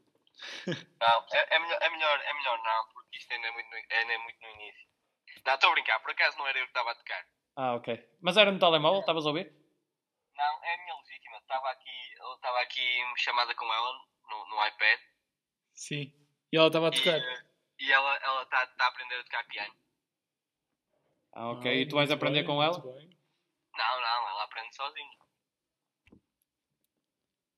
Não, 0.67 1.27
é, 1.33 1.57
é 1.57 1.59
melhor, 1.59 1.79
é, 1.81 1.91
melhor, 1.91 2.21
é 2.21 2.35
melhor 2.35 2.59
não, 2.65 2.93
porque 2.93 3.17
isto 3.17 3.33
ainda 3.33 3.47
é 3.47 3.53
muito 3.53 3.71
no, 3.71 3.77
ainda 3.77 4.13
é 4.13 4.19
muito 4.19 4.41
no 4.41 4.49
início. 4.49 4.92
Não, 5.45 5.55
estou 5.55 5.71
a 5.71 5.73
brincar, 5.73 6.01
por 6.01 6.11
acaso 6.11 6.39
não 6.39 6.47
era 6.47 6.59
eu 6.59 6.65
que 6.65 6.71
estava 6.71 6.91
a 6.93 6.95
tocar. 6.95 7.27
Ah, 7.57 7.75
ok. 7.75 8.09
Mas 8.21 8.37
era 8.37 8.51
no 8.53 8.59
telemóvel? 8.59 9.01
Estavas 9.01 9.27
a 9.27 9.29
ouvir? 9.29 9.53
Não, 10.35 10.65
é 10.65 10.75
a 10.75 10.79
minha 10.79 10.95
legítima. 10.97 11.39
Estava 11.39 11.71
aqui, 11.71 12.15
eu 12.19 12.35
estava 12.35 12.61
aqui 12.61 13.05
chamada 13.17 13.55
com 13.55 13.65
ela 13.73 13.93
no, 14.31 14.49
no 14.49 14.67
iPad 14.67 15.01
Sim. 15.75 16.13
E 16.53 16.57
ela 16.57 16.69
estava 16.69 16.89
a 16.89 16.91
e, 16.91 16.99
tocar. 16.99 17.19
eh, 17.19 17.45
e 17.81 17.93
ela 17.93 18.15
está 18.17 18.27
ela 18.29 18.47
tá, 18.47 18.67
tá 18.67 18.85
a 18.85 18.89
aprender 18.89 19.17
a 19.19 19.25
tocar 19.25 19.45
piano. 19.49 19.75
Ah, 21.33 21.51
ok. 21.53 21.71
Ah, 21.71 21.75
e 21.75 21.89
tu 21.89 21.97
vais 21.97 22.09
muito 22.09 22.19
aprender 22.19 22.41
bem, 22.43 22.47
com 22.47 22.63
ela? 22.63 22.79
bem. 22.81 23.11
Não, 23.77 24.01
não, 24.01 24.29
ela 24.29 24.45
aprende 24.45 24.75
sozinha. 24.77 25.19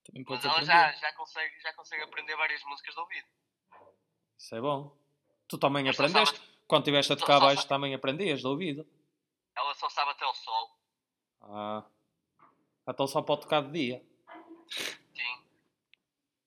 Também 0.05 0.25
Mas 0.29 0.45
ela 0.45 0.53
aprender. 0.55 0.67
já, 0.73 0.93
já, 0.93 1.13
consegue, 1.15 1.61
já 1.61 1.73
consegue 1.75 2.03
aprender 2.03 2.37
várias 2.37 2.63
músicas 2.65 2.95
de 2.95 3.01
ouvido. 3.01 3.29
Isso 4.39 4.55
é 4.55 4.61
bom. 4.61 4.97
Tu 5.49 5.59
também 5.59 5.85
Mas 5.85 5.99
aprendeste. 5.99 6.54
Quando 6.75 6.83
estiveste 6.83 7.13
a 7.13 7.17
tocar 7.17 7.39
baixo 7.39 7.69
também 7.69 7.95
aprendias 7.95 8.41
de 8.41 8.49
ouvido. 8.49 8.85
Ela 9.57 9.73
só 9.75 9.89
sabe 9.89 10.11
até 10.11 10.27
o 10.27 10.35
sol. 10.35 10.77
Ah. 11.43 11.85
Então 12.89 13.07
só 13.07 13.23
pode 13.23 13.43
tocar 13.43 13.63
de 13.63 13.71
dia. 13.71 14.05
Sim. 15.15 15.45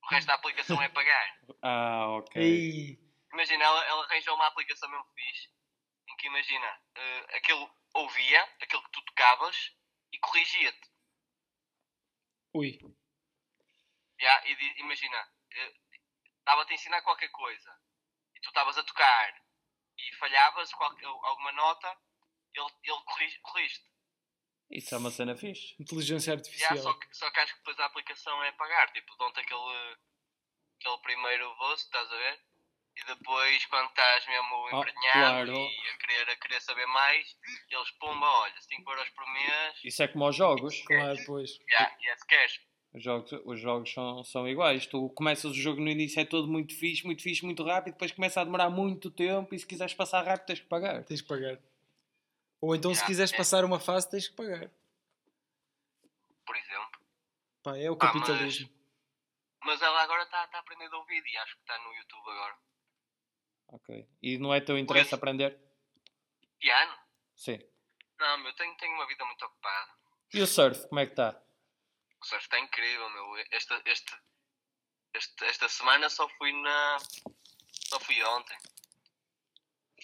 O 0.04 0.08
resto 0.08 0.28
da 0.28 0.34
aplicação 0.34 0.82
é 0.82 0.90
pagar. 0.90 1.40
Ah, 1.64 2.08
ok. 2.18 2.42
Ei, 2.42 3.00
Imagina, 3.32 3.64
ela, 3.64 3.86
ela 3.86 4.04
arranjou 4.04 4.36
uma 4.36 4.48
aplicação 4.48 4.90
mesmo 4.90 5.06
fixe 5.16 5.50
em 6.10 6.16
que 6.18 6.28
imagina, 6.28 6.78
eh, 6.96 7.38
aquilo 7.38 7.72
ouvia, 7.94 8.44
aquilo 8.62 8.84
que 8.84 8.92
tu 8.92 9.02
tocavas 9.04 9.74
e 10.12 10.20
corrigia-te. 10.20 10.92
Ui. 12.54 12.78
Já, 14.20 14.46
e 14.46 14.82
imagina, 14.82 15.26
eh, 15.52 15.74
estava-te 16.40 16.74
a 16.74 16.76
ensinar 16.76 17.02
qualquer 17.04 17.30
coisa 17.30 17.74
e 18.36 18.42
tu 18.42 18.50
estavas 18.50 18.78
a 18.78 18.84
tocar 18.84 19.47
e 19.98 20.16
falhavas 20.16 20.72
qualquer, 20.74 21.06
alguma 21.06 21.52
nota, 21.54 21.98
ele, 22.54 22.66
ele 22.84 23.02
corrige- 23.06 23.40
corrige-te. 23.42 23.88
Isso 24.70 24.94
é 24.96 24.98
uma 24.98 25.12
cena 25.12 25.36
fixe. 25.36 25.76
Inteligência 25.80 26.34
artificial. 26.34 26.78
só, 26.78 26.94
que, 26.94 27.08
só 27.16 27.32
que 27.32 27.40
acho 27.40 27.54
que 27.54 27.60
depois 27.60 27.80
a 27.80 27.86
aplicação 27.86 28.44
é 28.44 28.52
pagar, 28.54 28.92
tipo, 28.92 29.16
dão-te 29.18 29.40
aquele, 29.40 29.98
aquele 30.80 30.98
primeiro 31.04 31.56
vosso, 31.56 31.86
estás 31.86 32.12
a 32.12 32.16
ver? 32.18 32.40
E 32.98 33.06
depois, 33.06 33.64
quando 33.68 33.90
estás 33.90 34.26
mesmo 34.26 34.68
Ah, 34.68 34.80
emprenhado 34.80 35.52
claro. 35.52 35.54
e 35.56 35.90
a 35.90 35.98
querer, 36.00 36.30
a 36.32 36.36
querer 36.36 36.62
saber 36.62 36.86
mais, 36.88 37.28
eles, 37.70 37.92
pumba, 37.92 38.26
olha, 38.28 38.60
5 38.62 38.92
euros 38.92 39.10
por 39.10 39.26
mês, 39.34 39.80
Isso 39.84 40.02
é 40.04 40.08
como 40.08 40.28
os 40.28 40.36
jogos. 40.36 40.82
Claro, 40.82 41.18
pois. 41.28 41.52
já, 41.70 41.96
e 42.02 42.10
é 42.10 42.16
queres. 42.28 42.60
Os 42.98 43.04
jogos, 43.04 43.32
os 43.46 43.60
jogos 43.60 43.94
são, 43.94 44.24
são 44.24 44.48
iguais. 44.48 44.88
Tu 44.88 45.10
começas 45.12 45.52
o 45.52 45.54
jogo 45.54 45.80
no 45.80 45.88
início 45.90 46.20
é 46.20 46.26
todo 46.26 46.48
muito 46.48 46.74
fixe, 46.76 47.06
muito 47.06 47.22
fixe, 47.22 47.46
muito 47.46 47.64
rápido, 47.64 47.94
depois 47.94 48.12
começa 48.12 48.42
a 48.42 48.44
demorar 48.44 48.70
muito 48.72 49.12
tempo 49.12 49.54
e 49.54 49.60
se 49.60 49.68
quiseres 49.68 49.94
passar 49.94 50.24
rápido 50.26 50.48
tens 50.48 50.60
que 50.62 50.66
pagar. 50.68 51.04
Tens 51.04 51.22
que 51.22 51.28
pagar. 51.28 51.60
Ou 52.60 52.76
então, 52.76 52.94
se 52.96 53.06
quiseres 53.06 53.32
é. 53.32 53.38
passar 53.38 53.64
uma 53.64 53.80
fase, 53.80 54.10
tens 54.10 54.28
que 54.28 54.36
pagar. 54.36 54.72
por 56.46 56.56
exemplo. 56.56 57.00
Pá, 57.62 57.78
é 57.78 57.92
o 57.92 57.94
Ah, 57.94 57.98
mas- 58.02 58.14
capitalismo. 58.14 58.70
Mas 59.64 59.82
ela 59.82 60.02
agora 60.02 60.24
está 60.24 60.48
tá 60.48 60.58
a 60.58 60.62
aprender 60.62 60.88
a 60.92 60.98
ouvir 60.98 61.22
e 61.24 61.38
acho 61.38 61.56
que 61.56 61.62
está 61.62 61.78
no 61.78 61.94
YouTube 61.94 62.30
agora. 62.32 62.56
Ok. 63.68 64.08
E 64.24 64.38
não 64.38 64.54
é 64.54 64.62
teu 64.62 64.78
interesse 64.78 65.10
Pois. 65.10 65.20
aprender? 65.20 65.60
Piano? 66.60 66.94
Sim. 67.36 67.60
Não, 68.20 68.38
meu, 68.40 68.54
tenho, 68.56 68.76
tenho 68.78 68.94
uma 68.96 69.06
vida 69.06 69.24
muito 69.26 69.46
ocupada. 69.46 69.92
E 70.34 70.42
o 70.42 70.48
surf, 70.48 70.88
como 70.88 71.00
é 71.02 71.06
que 71.06 71.12
está? 71.12 71.40
O 72.22 72.26
surf 72.26 72.44
está 72.44 72.60
incrível, 72.60 73.10
meu. 73.10 73.46
Esta, 73.52 73.82
este, 73.86 74.18
este, 75.14 75.46
esta 75.46 75.70
semana 75.70 76.10
só 76.10 76.28
fui 76.30 76.52
na. 76.54 76.98
Só 77.90 78.00
fui 78.00 78.22
ontem. 78.24 78.58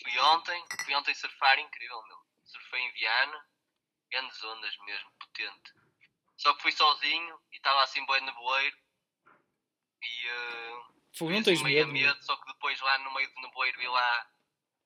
Fui 0.01 0.19
ontem, 0.19 0.65
fui 0.83 0.95
ontem 0.95 1.13
surfar 1.13 1.59
incrível, 1.59 2.01
meu. 2.07 2.17
Surfei 2.45 2.81
em 2.81 2.91
Viana, 2.93 3.49
grandes 4.11 4.43
ondas 4.43 4.77
mesmo, 4.85 5.11
potente. 5.19 5.73
Só 6.37 6.53
que 6.55 6.61
fui 6.61 6.71
sozinho 6.71 7.39
e 7.51 7.55
estava 7.57 7.83
assim 7.83 8.05
bem 8.05 8.21
nevoeiro. 8.21 8.77
E 10.01 10.27
uh, 10.29 10.93
Fogo, 11.17 11.31
fui 11.31 11.33
não 11.33 11.35
assim 11.35 11.43
tens 11.43 11.61
meio 11.61 11.87
medo? 11.87 11.93
medo, 11.93 12.23
só 12.25 12.35
que 12.35 12.51
depois 12.51 12.79
lá 12.81 12.97
no 12.99 13.13
meio 13.13 13.33
do 13.33 13.41
nevoeiro 13.41 13.79
vi 13.79 13.87
lá, 13.87 14.31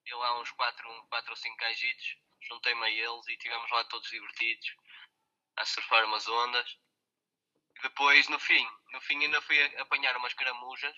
vi 0.03 0.13
lá 0.13 0.39
uns 0.39 0.51
4 0.51 0.89
um, 0.89 1.07
quatro 1.07 1.31
ou 1.31 1.35
5 1.35 1.57
gajitos, 1.57 2.17
juntei-me 2.41 2.85
a 2.85 2.89
eles 2.89 3.27
e 3.27 3.33
estivemos 3.33 3.71
lá 3.71 3.83
todos 3.85 4.09
divertidos 4.09 4.75
a 5.55 5.65
surfar 5.65 6.05
umas 6.05 6.27
ondas. 6.27 6.77
E 7.77 7.81
depois, 7.83 8.27
no 8.29 8.39
fim, 8.39 8.65
no 8.91 9.01
fim 9.01 9.23
ainda 9.23 9.41
fui 9.41 9.61
apanhar 9.77 10.15
umas 10.17 10.33
caramujas. 10.33 10.95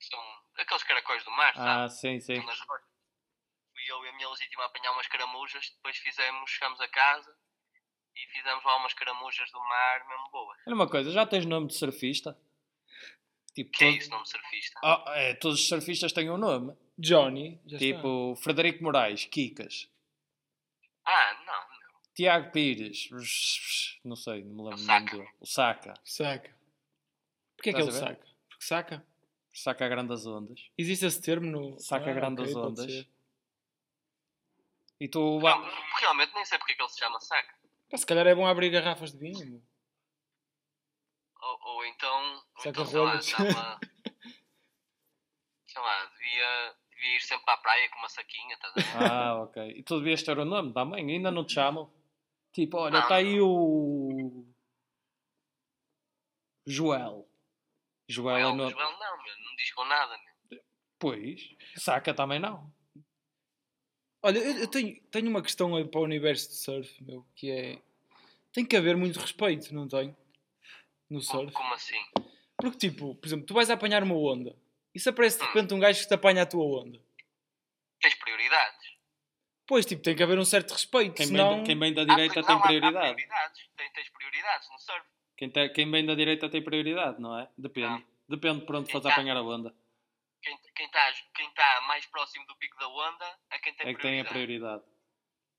São 0.00 0.20
aqueles 0.56 0.82
caracóis 0.82 1.24
do 1.24 1.30
mar, 1.30 1.54
sabe? 1.54 1.84
Ah, 1.84 1.88
sim, 1.88 2.20
sim. 2.20 2.38
Nas. 2.44 2.58
Fui 2.58 3.82
eu 3.90 4.04
e 4.04 4.08
a 4.08 4.12
minha 4.14 4.28
legítima 4.28 4.62
a 4.62 4.66
apanhar 4.66 4.92
umas 4.92 5.06
caramujas, 5.08 5.70
depois 5.76 5.96
fizemos, 5.98 6.50
chegámos 6.50 6.80
a 6.80 6.88
casa 6.88 7.36
e 8.16 8.26
fizemos 8.28 8.62
lá 8.64 8.76
umas 8.76 8.94
caramujas 8.94 9.50
do 9.50 9.60
mar 9.60 10.06
mesmo 10.08 10.30
boas. 10.30 10.58
Olha 10.66 10.76
uma 10.76 10.88
coisa, 10.88 11.10
já 11.10 11.26
tens 11.26 11.44
nome 11.44 11.66
de 11.68 11.74
surfista? 11.76 12.38
Tipo, 13.54 13.70
Que 13.72 13.84
é 13.84 13.88
todo- 13.88 13.96
isso, 13.98 14.10
nome 14.10 14.26
surfista? 14.26 14.80
Ah, 14.82 15.04
é, 15.16 15.34
todos 15.34 15.60
os 15.60 15.68
surfistas 15.68 16.12
têm 16.12 16.30
um 16.30 16.36
nome. 16.38 16.76
Johnny, 16.98 17.60
já 17.66 17.76
está. 17.76 17.78
tipo, 17.78 18.36
Frederico 18.36 18.82
Moraes, 18.84 19.24
Kikas. 19.26 19.88
Ah, 21.04 21.34
não. 21.44 21.73
Tiago 22.14 22.52
Pires, 22.52 23.08
não 24.04 24.14
sei, 24.14 24.44
não 24.44 24.54
me 24.54 24.70
lembro 24.70 24.82
o 24.84 24.86
nome 24.86 25.10
dele. 25.10 25.28
O 25.40 25.46
Saca. 25.46 25.94
Saca. 26.04 26.54
Porquê 27.56 27.70
é 27.70 27.72
que 27.72 27.80
a 27.80 27.84
ver? 27.84 27.92
saca? 27.92 28.26
Porque 28.48 28.64
saca? 28.64 29.06
Saca 29.52 29.84
a 29.84 29.88
grandes 29.88 30.24
ondas. 30.26 30.70
Existe 30.78 31.06
esse 31.06 31.20
termo 31.20 31.46
no. 31.50 31.78
Saca 31.80 32.10
Ah, 32.10 32.14
grandes 32.14 32.44
ok, 32.50 32.54
pode 32.54 32.66
ondas. 32.82 33.06
E 35.00 35.08
tu. 35.08 35.40
Não, 35.40 35.70
realmente 36.00 36.34
nem 36.34 36.44
sei 36.44 36.58
porque 36.58 36.72
é 36.72 36.76
que 36.76 36.82
ele 36.82 36.88
se 36.88 36.98
chama 36.98 37.20
saca. 37.20 37.54
Se 37.96 38.06
calhar 38.06 38.26
é 38.26 38.34
bom 38.34 38.46
abrir 38.46 38.70
garrafas 38.70 39.12
de 39.12 39.18
vinho. 39.18 39.62
Ou, 41.40 41.58
ou 41.62 41.84
então, 41.86 42.34
ou 42.34 42.42
Saca 42.62 42.68
então 42.70 42.86
sei 42.86 43.00
lá, 43.00 43.06
rolas. 43.10 43.26
estava. 43.26 43.80
sei 45.66 45.82
lá, 45.82 46.04
devia, 46.06 46.74
devia 46.90 47.16
ir 47.16 47.20
sempre 47.20 47.44
para 47.44 47.54
a 47.54 47.58
praia 47.58 47.88
com 47.90 47.98
uma 47.98 48.08
saquinha, 48.08 48.54
estás 48.54 48.72
a 48.76 48.80
ver? 48.80 49.12
Ah, 49.12 49.42
ok. 49.42 49.70
E 49.76 49.82
tu 49.82 49.98
devias 49.98 50.22
ter 50.22 50.38
o 50.38 50.44
nome 50.44 50.72
da 50.72 50.84
mãe, 50.84 51.08
ainda 51.08 51.30
não 51.30 51.44
te 51.44 51.54
chamam? 51.54 51.92
Tipo, 52.54 52.76
olha, 52.78 53.00
está 53.00 53.16
aí 53.16 53.40
o. 53.40 54.46
Joel. 56.64 57.28
Joel 58.08 58.36
é 58.36 58.40
Joel, 58.42 58.56
nome. 58.56 58.70
Joel 58.70 58.90
não, 58.92 59.22
meu, 59.24 59.38
não 59.44 59.56
diz 59.56 59.72
com 59.72 59.84
nada, 59.84 60.16
meu. 60.18 60.62
Pois. 60.98 61.50
Saca 61.76 62.14
também 62.14 62.38
não. 62.38 62.72
Olha, 64.22 64.38
eu, 64.38 64.58
eu 64.58 64.68
tenho, 64.68 65.02
tenho 65.10 65.28
uma 65.28 65.42
questão 65.42 65.74
aí 65.74 65.84
para 65.84 66.00
o 66.00 66.04
universo 66.04 66.48
de 66.48 66.54
surf, 66.54 67.02
meu, 67.02 67.26
que 67.34 67.50
é. 67.50 67.82
Tem 68.52 68.64
que 68.64 68.76
haver 68.76 68.96
muito 68.96 69.18
respeito, 69.18 69.74
não 69.74 69.88
tem? 69.88 70.16
No 71.10 71.20
surf. 71.20 71.52
como 71.52 71.74
assim? 71.74 71.98
Porque, 72.56 72.78
tipo, 72.78 73.16
por 73.16 73.26
exemplo, 73.26 73.46
tu 73.46 73.52
vais 73.52 73.68
apanhar 73.68 74.04
uma 74.04 74.14
onda 74.14 74.56
e 74.94 75.00
se 75.00 75.08
aparece 75.08 75.40
de 75.40 75.44
repente 75.44 75.74
um 75.74 75.80
gajo 75.80 76.00
que 76.00 76.06
te 76.06 76.14
apanha 76.14 76.42
a 76.42 76.46
tua 76.46 76.64
onda. 76.64 77.03
Pois, 79.66 79.86
tipo, 79.86 80.02
tem 80.02 80.14
que 80.14 80.22
haver 80.22 80.38
um 80.38 80.44
certo 80.44 80.72
respeito, 80.72 81.14
Quem, 81.14 81.26
senão... 81.26 81.48
vem, 81.50 81.58
da- 81.60 81.64
quem 81.66 81.78
vem 81.78 81.94
da 81.94 82.02
Há- 82.02 82.04
direita 82.04 82.40
não, 82.40 82.46
tem 82.46 82.54
há- 82.54 82.58
há 82.58 82.62
prioridade. 82.62 83.14
prioridades. 83.14 83.70
Tem- 83.76 83.90
tens 83.92 84.08
prioridades 84.10 84.68
no 84.70 84.78
surf. 84.78 85.06
Quem, 85.36 85.48
te- 85.50 85.68
quem 85.70 85.90
vem 85.90 86.04
da 86.06 86.14
direita 86.14 86.48
tem 86.50 86.62
prioridade, 86.62 87.20
não 87.20 87.38
é? 87.38 87.48
Depende. 87.56 87.88
Não. 87.88 88.04
Depende 88.28 88.64
por 88.66 88.76
onde 88.76 88.90
fores 88.92 89.04
Então- 89.06 89.12
apanhar 89.12 89.36
a 89.36 89.42
onda. 89.42 89.74
Quem 90.42 90.58
quem 90.74 90.86
está 90.86 91.12
quem 91.34 91.50
tá 91.52 91.80
mais 91.88 92.04
próximo 92.06 92.46
do 92.46 92.54
pico 92.56 92.78
da 92.78 92.86
onda 92.88 93.38
é 93.50 93.58
quem 93.58 93.72
tem 93.74 93.88
É 93.88 93.94
que 93.94 94.02
tem 94.02 94.20
a 94.20 94.24
prioridade. 94.24 94.82
prioridade. 94.82 94.94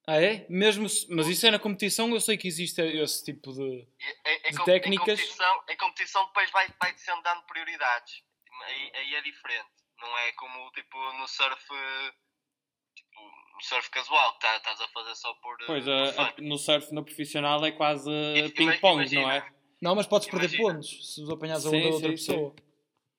Ah, 0.08 0.22
é? 0.22 0.46
Mesmo 0.48 0.88
se- 0.88 1.08
Mas 1.10 1.28
isso 1.28 1.48
é 1.48 1.50
na 1.52 1.58
competição, 1.58 2.08
eu 2.12 2.22
sei 2.22 2.38
que 2.38 2.48
existe 2.48 2.80
esse 2.80 3.26
tipo 3.26 3.52
de... 3.52 3.62
E- 3.63 3.88
Em, 4.30 4.48
em 4.48 4.52
De 4.52 4.58
com- 4.58 4.63
técnicas. 4.65 5.20
Em 5.20 5.24
competição, 5.24 5.63
em 5.68 5.78
competição 5.78 6.26
depois 6.28 6.52
vai, 6.52 6.68
vai 6.80 6.96
sendo 6.98 7.24
dando 7.24 7.41
prioridades. 7.48 8.24
Aí, 8.65 8.91
aí 8.94 9.15
é 9.15 9.22
diferente. 9.24 9.68
Não 10.00 10.15
é 10.20 10.32
como 10.34 10.70
tipo 10.74 10.96
no 11.13 11.28
surf. 11.28 11.65
No 13.56 13.62
surf 13.62 13.89
casual, 13.89 14.34
que 14.34 14.39
tá- 14.41 14.58
estás 14.58 14.82
a 14.82 14.88
fazer 14.89 15.15
só 15.15 15.34
por. 15.36 15.58
Pois, 15.65 15.86
por 15.86 15.91
a- 15.94 16.28
a- 16.28 16.34
no 16.39 16.58
surf 16.58 16.91
no 16.94 17.04
profissional 17.06 17.63
é 17.65 17.72
quase 17.72 18.10
Ima- 18.12 18.50
ping-pong, 18.50 19.15
não 19.15 19.32
é? 19.32 19.50
Não, 19.82 19.96
mas 19.96 20.08
podes 20.08 20.28
perder 20.30 20.48
Imagina. 20.48 20.74
pontos 20.74 21.13
se 21.13 21.32
apanhas 21.32 21.65
a 21.65 21.70
Sim, 21.70 21.86
outra 21.86 22.10
sim, 22.10 22.18
sim. 22.18 22.32
pessoa. 22.34 22.56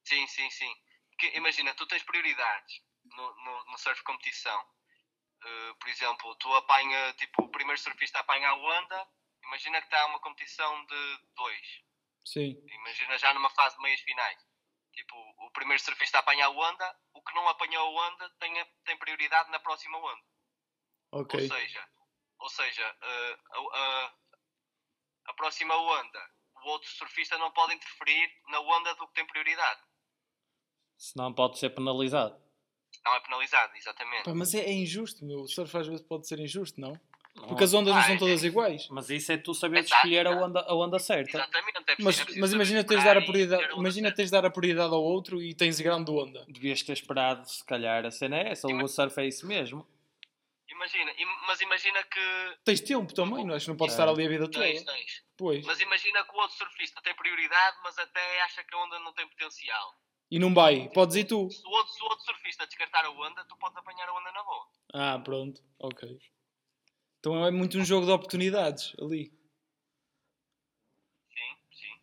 Sim, 0.05 0.27
sim, 0.27 0.51
sim. 0.51 0.75
Porque, 1.11 1.37
imagina, 1.38 1.75
tu 1.75 1.87
tens 1.87 2.03
prioridades 2.03 2.83
no, 3.05 3.35
no, 3.44 3.64
no 3.72 3.79
surf 3.79 4.03
competição. 4.05 4.61
Uh, 5.42 5.75
por 5.77 5.88
exemplo, 5.88 6.35
tu 6.37 6.53
apanha, 6.55 7.12
tipo, 7.14 7.42
o 7.44 7.49
primeiro 7.49 7.81
surfista 7.81 8.18
apanha 8.18 8.49
a 8.49 8.55
onda, 8.55 9.09
imagina 9.44 9.81
que 9.81 9.87
está 9.87 10.07
uma 10.07 10.18
competição 10.20 10.85
de 10.87 11.18
dois. 11.35 11.83
Sim. 12.25 12.57
Imagina 12.68 13.16
já 13.18 13.33
numa 13.33 13.51
fase 13.51 13.77
de 13.77 13.83
meias 13.83 14.01
finais. 14.01 14.38
Tipo, 14.96 15.14
o 15.44 15.50
primeiro 15.52 15.80
surfista 15.82 16.18
apanha 16.18 16.46
a 16.46 16.50
onda, 16.50 16.96
o 17.12 17.22
que 17.22 17.35
não 17.35 17.46
apanhou 17.48 17.87
a 18.00 18.09
onda 18.09 18.30
tem, 18.40 18.59
a- 18.61 18.66
tem 18.85 18.96
prioridade 18.98 19.50
na 19.50 19.61
próxima 19.61 19.98
onda. 19.98 20.22
Ok. 21.12 21.38
Ou 21.40 21.48
seja, 21.48 21.88
ou 22.40 22.48
seja 22.48 22.90
uh, 22.90 23.68
a, 23.72 23.78
a- 23.78 24.14
a 25.26 25.35
próxima 25.35 25.76
onda, 25.76 26.30
o 26.64 26.68
outro 26.70 26.88
surfista 26.90 27.37
não 27.38 27.50
pode 27.52 27.74
interferir 27.74 28.32
na 28.48 28.61
onda 28.61 28.94
do 28.94 29.06
que 29.09 29.14
tem 29.14 29.26
prioridade. 29.26 29.80
Senão 30.96 31.32
pode 31.35 31.59
ser 31.59 31.70
penalizado. 31.70 32.42
Não 33.04 33.14
é 33.14 33.20
penalizado, 33.20 33.76
exatamente. 33.76 34.24
Pá, 34.24 34.35
mas 34.35 34.54
é, 34.54 34.61
é 34.61 34.72
injusto, 34.72 35.24
meu. 35.26 35.40
O 35.42 35.48
surf 35.48 35.76
às 35.76 35.87
vezes 35.87 36.02
pode 36.06 36.26
ser 36.26 36.38
injusto, 36.40 36.80
não? 36.80 36.98
Não. 37.37 37.49
Porque 37.49 37.64
as 37.64 37.75
ondas 37.75 37.92
não 37.94 38.01
Ah, 38.01 38.05
são 38.05 38.14
é- 38.14 38.18
todas 38.18 38.42
iguais. 38.44 38.88
Mas 38.90 39.11
isso 39.11 39.31
é 39.31 39.37
tu 39.37 39.53
saberes 39.55 39.87
Exato. 39.87 40.07
escolher 40.07 40.27
a 40.27 40.31
onda, 40.31 40.61
a 40.66 40.75
onda 40.75 40.99
certa. 40.99 41.37
Exatamente. 41.38 41.77
É 41.79 41.94
Mas, 42.01 42.18
é 42.18 42.25
mas 42.25 42.35
saber 42.35 42.55
imagina 42.55 42.85
teres 42.85 43.05
dar 43.05 43.16
a 43.18 43.20
prioridade, 43.22 43.72
imagina 43.77 44.12
teres 44.12 44.31
dar 44.31 44.44
a 44.46 44.51
prioridade 44.51 44.92
ao 44.94 45.03
outro 45.03 45.40
e 45.42 45.55
tens 45.55 45.81
grande 45.81 46.11
onda. 46.11 46.44
Devias 46.49 46.83
ter 46.83 46.92
esperado, 46.94 47.49
se 47.49 47.64
calhar, 47.64 48.05
a 48.07 48.11
cena 48.11 48.38
é 48.38 48.51
essa. 48.53 48.66
O 48.66 48.88
surf 48.88 49.20
é 49.20 49.27
isso 49.27 49.46
mesmo. 49.46 49.87
Imagina, 50.68 51.11
im- 51.12 51.46
mas 51.46 51.61
imagina 51.61 52.03
que. 52.05 52.57
Tens 52.64 52.81
tempo 52.81 53.14
também, 53.14 53.44
não 53.46 53.55
é? 53.55 53.61
Que 53.61 53.68
Não 53.68 53.77
podes 53.77 53.94
É. 53.94 53.99
estar 54.01 54.11
ali 54.11 54.27
a 54.27 54.29
vida 54.29 54.49
Tens, 54.51 54.83
toda. 54.83 54.92
tens. 54.99 55.22
Pois. 55.37 55.64
Mas 55.64 55.81
imagina 55.81 56.25
que 56.25 56.31
o 56.37 56.40
outro 56.40 56.57
surfista 56.57 57.01
tem 57.03 57.14
prioridade, 57.14 57.77
mas 57.85 57.96
até 57.99 58.42
acha 58.42 58.64
que 58.64 58.75
a 58.75 58.79
onda 58.85 58.99
não 59.01 59.12
tem 59.12 59.27
potencial. 59.29 59.94
E 60.31 60.38
não 60.40 60.53
vai. 60.53 60.88
Podes 60.92 61.14
ir 61.16 61.25
tu. 61.25 61.49
Se 61.51 61.64
o 61.64 61.70
outro, 61.70 61.92
se 61.92 62.03
o 62.03 62.07
outro 62.07 62.25
surfista 62.25 62.66
descartar 62.66 63.05
a 63.05 63.11
onda, 63.11 63.44
tu 63.44 63.57
podes 63.59 63.77
apanhar 63.77 64.09
a 64.09 64.12
onda 64.12 64.33
na 64.33 64.42
boa. 64.42 64.66
Ah, 64.92 65.18
pronto. 65.20 65.62
Ok. 65.79 66.18
Então 67.18 67.44
é 67.46 67.50
muito 67.50 67.79
um 67.79 67.85
jogo 67.85 68.07
de 68.07 68.12
oportunidades 68.12 68.92
ali. 69.00 69.31
Sim, 71.31 71.57
sim. 71.72 72.00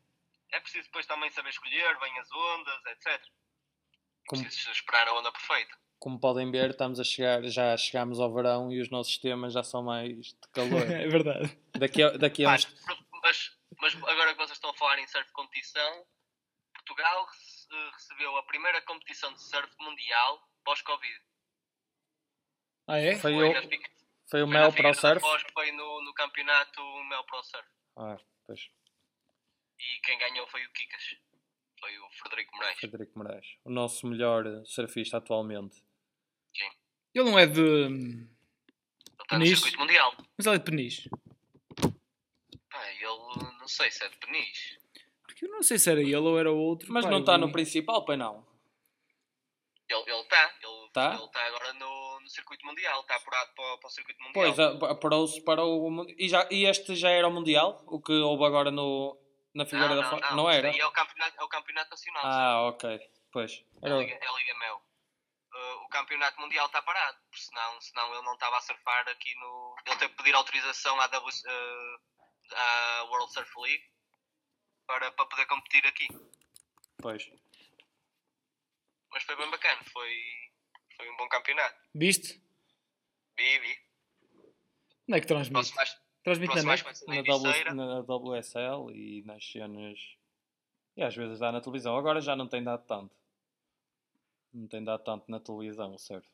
É 0.51 0.59
preciso 0.59 0.85
depois 0.85 1.05
também 1.05 1.29
saber 1.31 1.49
escolher 1.49 1.97
bem 1.99 2.19
as 2.19 2.31
ondas, 2.31 2.85
etc. 2.87 3.21
Como, 4.27 4.43
Preciso 4.43 4.71
esperar 4.71 5.07
a 5.07 5.13
onda 5.19 5.31
perfeita. 5.31 5.77
como 5.99 6.19
podem 6.19 6.51
ver, 6.51 6.71
estamos 6.71 6.99
a 6.99 7.03
chegar, 7.03 7.43
já 7.43 7.75
chegámos 7.77 8.19
ao 8.19 8.33
verão 8.33 8.71
e 8.71 8.81
os 8.81 8.89
nossos 8.89 9.17
temas 9.17 9.53
já 9.53 9.63
são 9.63 9.83
mais 9.83 10.27
de 10.27 10.47
calor. 10.53 10.83
é 10.91 11.07
verdade. 11.07 11.57
Daqui 11.77 12.03
a, 12.03 12.09
daqui 12.11 12.45
a 12.45 12.49
Mas, 12.49 12.65
uns. 12.65 12.85
mas, 13.21 13.57
mas 13.79 13.95
agora 13.95 14.31
que 14.33 14.37
vocês 14.39 14.57
estão 14.57 14.69
a 14.69 14.73
falar 14.75 14.99
em 14.99 15.07
surf 15.07 15.29
competição, 15.31 16.05
Portugal 16.73 17.25
rece- 17.25 17.67
eh, 17.71 17.89
recebeu 17.93 18.35
a 18.37 18.43
primeira 18.43 18.81
competição 18.81 19.33
de 19.33 19.41
surf 19.41 19.73
mundial 19.79 20.49
pós-Covid. 20.65 21.21
Ah, 22.87 22.99
é? 22.99 23.15
Foi, 23.17 23.33
Foi 23.33 23.67
Fic- 23.67 23.89
foi 24.33 24.41
o 24.41 24.47
foi 24.47 24.53
Mel 24.57 24.73
Pro 24.73 24.93
Surf? 24.95 25.19
Foz, 25.19 25.43
foi 25.53 25.71
no, 25.73 26.03
no 26.03 26.11
campeonato 26.15 26.81
Mel 27.07 27.23
Pro 27.25 27.43
Surf. 27.43 27.67
Ah, 27.95 28.17
pois. 28.47 28.67
E 29.77 30.01
quem 30.01 30.17
ganhou 30.17 30.47
foi 30.47 30.65
o 30.65 30.71
Kikas. 30.71 31.17
Foi 31.79 31.99
o 31.99 32.09
Frederico 32.09 32.55
Moraes. 32.55 32.79
Frederico 32.79 33.19
Moraes. 33.19 33.45
O 33.63 33.69
nosso 33.69 34.07
melhor 34.07 34.65
surfista 34.65 35.17
atualmente. 35.17 35.83
Ele 37.13 37.29
não 37.29 37.37
é 37.37 37.45
de. 37.45 37.61
Ele 37.61 38.27
está 39.21 39.37
no 39.37 39.43
Peniche. 39.43 39.55
circuito 39.55 39.79
mundial. 39.79 40.15
Mas 40.35 40.47
ele 40.47 40.55
é 40.55 40.57
de 40.57 40.65
Peniche. 40.65 41.09
Pá, 42.71 42.91
ele 42.91 43.59
não 43.59 43.67
sei 43.67 43.91
se 43.91 44.03
é 44.03 44.09
de 44.09 44.17
Peniche. 44.17 44.79
Porque 45.21 45.45
eu 45.45 45.49
não 45.49 45.61
sei 45.61 45.77
se 45.77 45.91
era 45.91 46.01
ele 46.01 46.15
ou 46.15 46.39
era 46.39 46.51
outro. 46.51 46.91
Mas 46.91 47.05
Pá, 47.05 47.11
não 47.11 47.19
está 47.19 47.37
no 47.37 47.51
principal, 47.51 48.03
pois 48.03 48.17
não? 48.17 48.43
Ele 49.93 50.11
ele 50.11 50.21
está. 50.21 50.53
Ele 50.61 50.89
Tá? 50.93 51.13
ele 51.15 51.23
está 51.25 51.45
agora 51.45 51.73
no, 51.73 52.19
no 52.19 52.29
circuito 52.29 52.65
mundial. 52.65 53.01
Está 53.01 53.15
apurado 53.15 53.51
para, 53.55 53.73
o- 53.73 53.77
para 53.79 53.87
o 53.87 53.91
circuito 53.91 54.21
mundial. 54.23 54.55
Pois, 54.55 54.59
apurou-se 54.91 55.41
para 55.43 55.63
o. 55.63 55.89
Mundi- 55.89 56.15
E, 56.19 56.27
já, 56.29 56.47
e 56.51 56.65
este 56.65 56.95
já 56.95 57.09
era 57.09 57.27
o 57.27 57.31
Mundial? 57.31 57.83
O 57.87 58.01
que 58.01 58.11
houve 58.13 58.43
agora 58.45 58.69
no, 58.71 59.17
na 59.53 59.65
Figueira 59.65 59.95
não, 59.95 60.01
da 60.01 60.01
não, 60.03 60.19
Foz? 60.19 60.35
não. 60.35 60.49
era? 60.49 60.69
É 60.75 60.85
o 60.85 60.91
campeonato, 60.91 61.39
é 61.39 61.43
o 61.43 61.47
campeonato 61.47 61.89
nacional. 61.91 62.23
Ah, 62.25 62.61
ok. 62.69 62.99
Pois. 63.31 63.51
É 63.81 63.85
Era, 63.87 63.95
a 63.95 63.99
Liga, 63.99 64.13
é 64.21 64.27
a 64.27 64.31
Liga 64.33 64.53
Mel. 64.59 64.75
uh, 65.55 65.83
o 65.85 65.87
campeonato 65.89 66.39
mundial 66.39 66.65
está 66.67 66.81
parado, 66.83 67.17
porque 67.29 67.41
senão, 67.43 67.81
senão 67.81 68.13
ele 68.13 68.21
não 68.23 68.33
estava 68.33 68.57
a 68.57 68.61
surfar 68.61 69.07
aqui 69.09 69.33
no. 69.35 69.75
Ele 69.87 69.95
teve 69.97 70.11
que 70.11 70.17
pedir 70.17 70.35
autorização 70.35 70.99
à, 71.01 71.07
w, 71.07 71.27
uh, 71.29 72.55
à 72.55 73.03
World 73.05 73.33
Surf 73.33 73.51
League 73.59 73.83
para, 74.85 75.11
para 75.11 75.25
poder 75.25 75.45
competir 75.47 75.85
aqui. 75.87 76.07
Pois. 77.01 77.23
Mas 79.13 79.23
foi 79.23 79.35
bem 79.35 79.49
bacana, 79.49 79.79
foi, 79.91 80.11
foi 80.97 81.09
um 81.09 81.17
bom 81.17 81.27
campeonato. 81.29 81.75
Viste? 81.93 82.41
Vi, 83.37 83.59
vi. 83.59 83.77
Onde 85.07 85.17
é 85.17 85.21
que 85.21 85.27
transmite? 85.27 85.75
Mais, 85.75 86.03
Transmite 86.23 86.55
na 86.55 86.63
mais 86.63 86.83
Na, 87.05 87.73
na 87.73 87.73
na 87.73 87.99
WSL 87.99 88.91
e 88.91 89.23
nas 89.25 89.45
cenas. 89.45 89.99
E 90.95 91.03
às 91.03 91.13
vezes 91.15 91.39
dá 91.39 91.51
na 91.51 91.59
televisão. 91.59 91.97
Agora 91.97 92.21
já 92.21 92.35
não 92.35 92.47
tem 92.47 92.63
dado 92.63 92.85
tanto. 92.85 93.13
Não 94.53 94.67
tem 94.67 94.83
dado 94.83 95.03
tanto 95.03 95.29
na 95.29 95.39
televisão, 95.39 95.97
certo? 95.97 96.29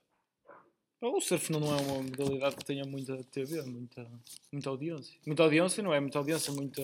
O 1.01 1.21
surf 1.21 1.49
não 1.51 1.59
é 1.59 1.81
uma 1.81 2.03
modalidade 2.03 2.57
que 2.57 2.65
tenha 2.65 2.83
muita 2.85 3.23
TV, 3.23 3.61
muita, 3.63 4.05
muita 4.51 4.69
audiência. 4.69 5.17
Muita 5.25 5.43
audiência 5.43 5.81
não 5.81 5.93
é 5.93 5.99
muita 5.99 6.17
audiência, 6.17 6.51
muita. 6.51 6.83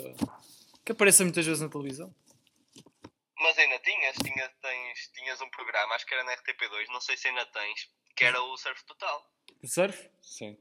que 0.86 0.94
apareça 0.94 1.24
muitas 1.24 1.46
vezes 1.46 1.62
na 1.62 1.68
televisão. 1.70 2.16
Mas 3.40 3.58
ainda 3.58 3.78
tinhas, 3.80 4.16
tinhas, 4.18 4.52
tens, 4.62 5.08
tinhas 5.14 5.42
um 5.42 5.50
programa, 5.50 5.96
acho 5.96 6.06
que 6.06 6.14
era 6.14 6.24
na 6.24 6.36
RTP2, 6.38 6.88
não 6.88 7.02
sei 7.02 7.18
se 7.18 7.28
ainda 7.28 7.46
tens, 7.48 7.90
que 8.16 8.24
era 8.24 8.42
o 8.42 8.58
Surf 8.58 8.84
Total. 8.86 9.30
Surf? 9.64 10.10
Sim. 10.22 10.58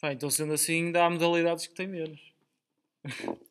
Pá, 0.00 0.12
então 0.12 0.30
sendo 0.30 0.52
assim, 0.54 0.86
ainda 0.86 1.04
há 1.04 1.10
modalidades 1.10 1.66
que 1.66 1.74
têm 1.74 1.88
menos. 1.88 2.20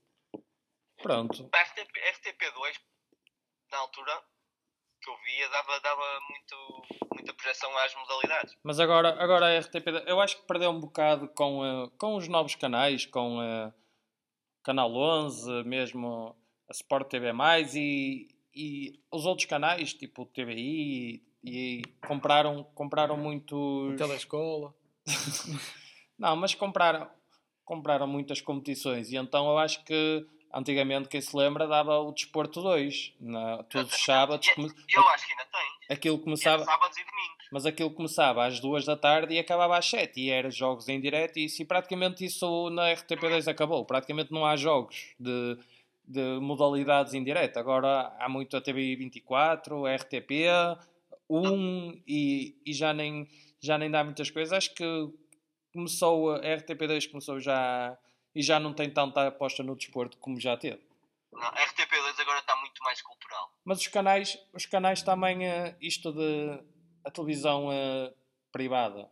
Pronto. 1.01 1.49
A 1.53 1.61
RTP, 1.61 1.99
RTP2, 1.99 2.79
na 3.71 3.77
altura 3.79 4.23
que 5.01 5.09
eu 5.09 5.17
via, 5.17 5.49
dava, 5.49 5.79
dava 5.81 6.19
muito, 6.29 6.81
muita 7.13 7.33
projeção 7.33 7.77
às 7.77 7.93
modalidades. 7.95 8.57
Mas 8.63 8.79
agora, 8.79 9.09
agora 9.21 9.45
a 9.47 9.59
RTP, 9.59 9.87
eu 10.05 10.19
acho 10.21 10.37
que 10.37 10.47
perdeu 10.47 10.69
um 10.69 10.79
bocado 10.79 11.27
com, 11.29 11.65
eh, 11.65 11.89
com 11.97 12.15
os 12.15 12.27
novos 12.27 12.55
canais, 12.55 13.05
com 13.05 13.41
eh, 13.41 13.73
Canal 14.63 14.93
11, 14.93 15.63
mesmo 15.63 16.35
a 16.69 16.71
Sport 16.73 17.07
TV+, 17.09 17.31
e, 17.75 18.27
e 18.53 18.99
os 19.11 19.25
outros 19.25 19.45
canais, 19.47 19.93
tipo 19.93 20.23
o 20.23 20.25
TVI, 20.25 21.21
e, 21.43 21.79
e 21.79 21.81
compraram, 22.07 22.63
compraram 22.75 23.15
muitos... 23.17 23.95
Telescola. 23.97 24.73
Não, 26.17 26.35
mas 26.35 26.55
compraram, 26.55 27.09
compraram 27.63 28.07
muitas 28.07 28.41
competições, 28.41 29.11
e 29.11 29.15
então 29.17 29.47
eu 29.49 29.57
acho 29.57 29.83
que 29.83 30.25
antigamente, 30.53 31.07
quem 31.09 31.21
se 31.21 31.35
lembra, 31.35 31.67
dava 31.67 31.99
o 31.99 32.11
Desporto 32.11 32.61
2, 32.61 33.13
na, 33.19 33.63
todos 33.63 33.93
os 33.93 34.03
sábados, 34.03 34.47
E- 34.47 34.55
come- 34.55 34.69
eu 34.95 35.07
acho 35.09 35.25
que 35.27 35.31
ainda 35.33 35.45
tens. 35.45 35.91
aquilo 35.97 36.17
começava... 36.19 36.63
sábados 36.63 36.97
e 36.97 37.01
domingos. 37.05 37.37
Mas 37.51 37.65
aquilo 37.65 37.91
começava 37.91 38.45
às 38.45 38.59
duas 38.59 38.83
da 38.83 38.97
tarde 38.97 39.33
e 39.35 39.39
acabava 39.39 39.77
às 39.77 39.85
sete 39.85 40.19
e 40.19 40.29
era 40.29 40.49
jogos 40.49 40.89
em 40.89 40.99
direto 40.99 41.37
e, 41.37 41.45
isso, 41.45 41.61
e 41.61 41.65
praticamente 41.65 42.25
isso 42.25 42.69
na 42.71 42.91
RTP2 42.93 43.47
acabou. 43.47 43.85
Praticamente 43.85 44.33
não 44.33 44.45
há 44.45 44.55
jogos 44.57 45.13
de, 45.19 45.57
de 46.07 46.39
modalidades 46.39 47.13
em 47.13 47.23
direto. 47.23 47.57
Agora 47.57 48.15
há 48.19 48.29
muito 48.29 48.55
a 48.55 48.61
TV24, 48.61 49.87
a 49.87 49.95
RTP, 49.95 50.47
1 51.29 52.03
e, 52.07 52.55
e 52.65 52.73
já, 52.73 52.93
nem, 52.93 53.27
já 53.59 53.77
nem 53.77 53.91
dá 53.91 54.03
muitas 54.03 54.31
coisas. 54.31 54.53
Acho 54.53 54.73
que 54.73 54.83
começou 55.73 56.31
a 56.31 56.39
RTP2 56.39 57.09
começou 57.09 57.39
já 57.39 57.97
e 58.33 58.41
já 58.41 58.59
não 58.59 58.73
tem 58.73 58.89
tanta 58.89 59.27
aposta 59.27 59.63
no 59.63 59.75
desporto 59.75 60.17
como 60.17 60.39
já 60.39 60.55
teve. 60.55 60.81
Não, 61.31 61.41
a 61.41 61.55
RTP2 61.55 62.19
agora 62.19 62.39
está 62.39 62.55
muito 62.55 62.81
mais 62.83 63.01
cultural. 63.01 63.51
Mas 63.65 63.79
os 63.79 63.87
canais, 63.87 64.39
os 64.53 64.65
canais 64.65 65.01
também, 65.01 65.45
eh, 65.45 65.75
isto 65.81 66.13
de 66.13 66.63
a 67.03 67.11
televisão 67.11 67.71
eh, 67.71 68.13
privada 68.51 69.09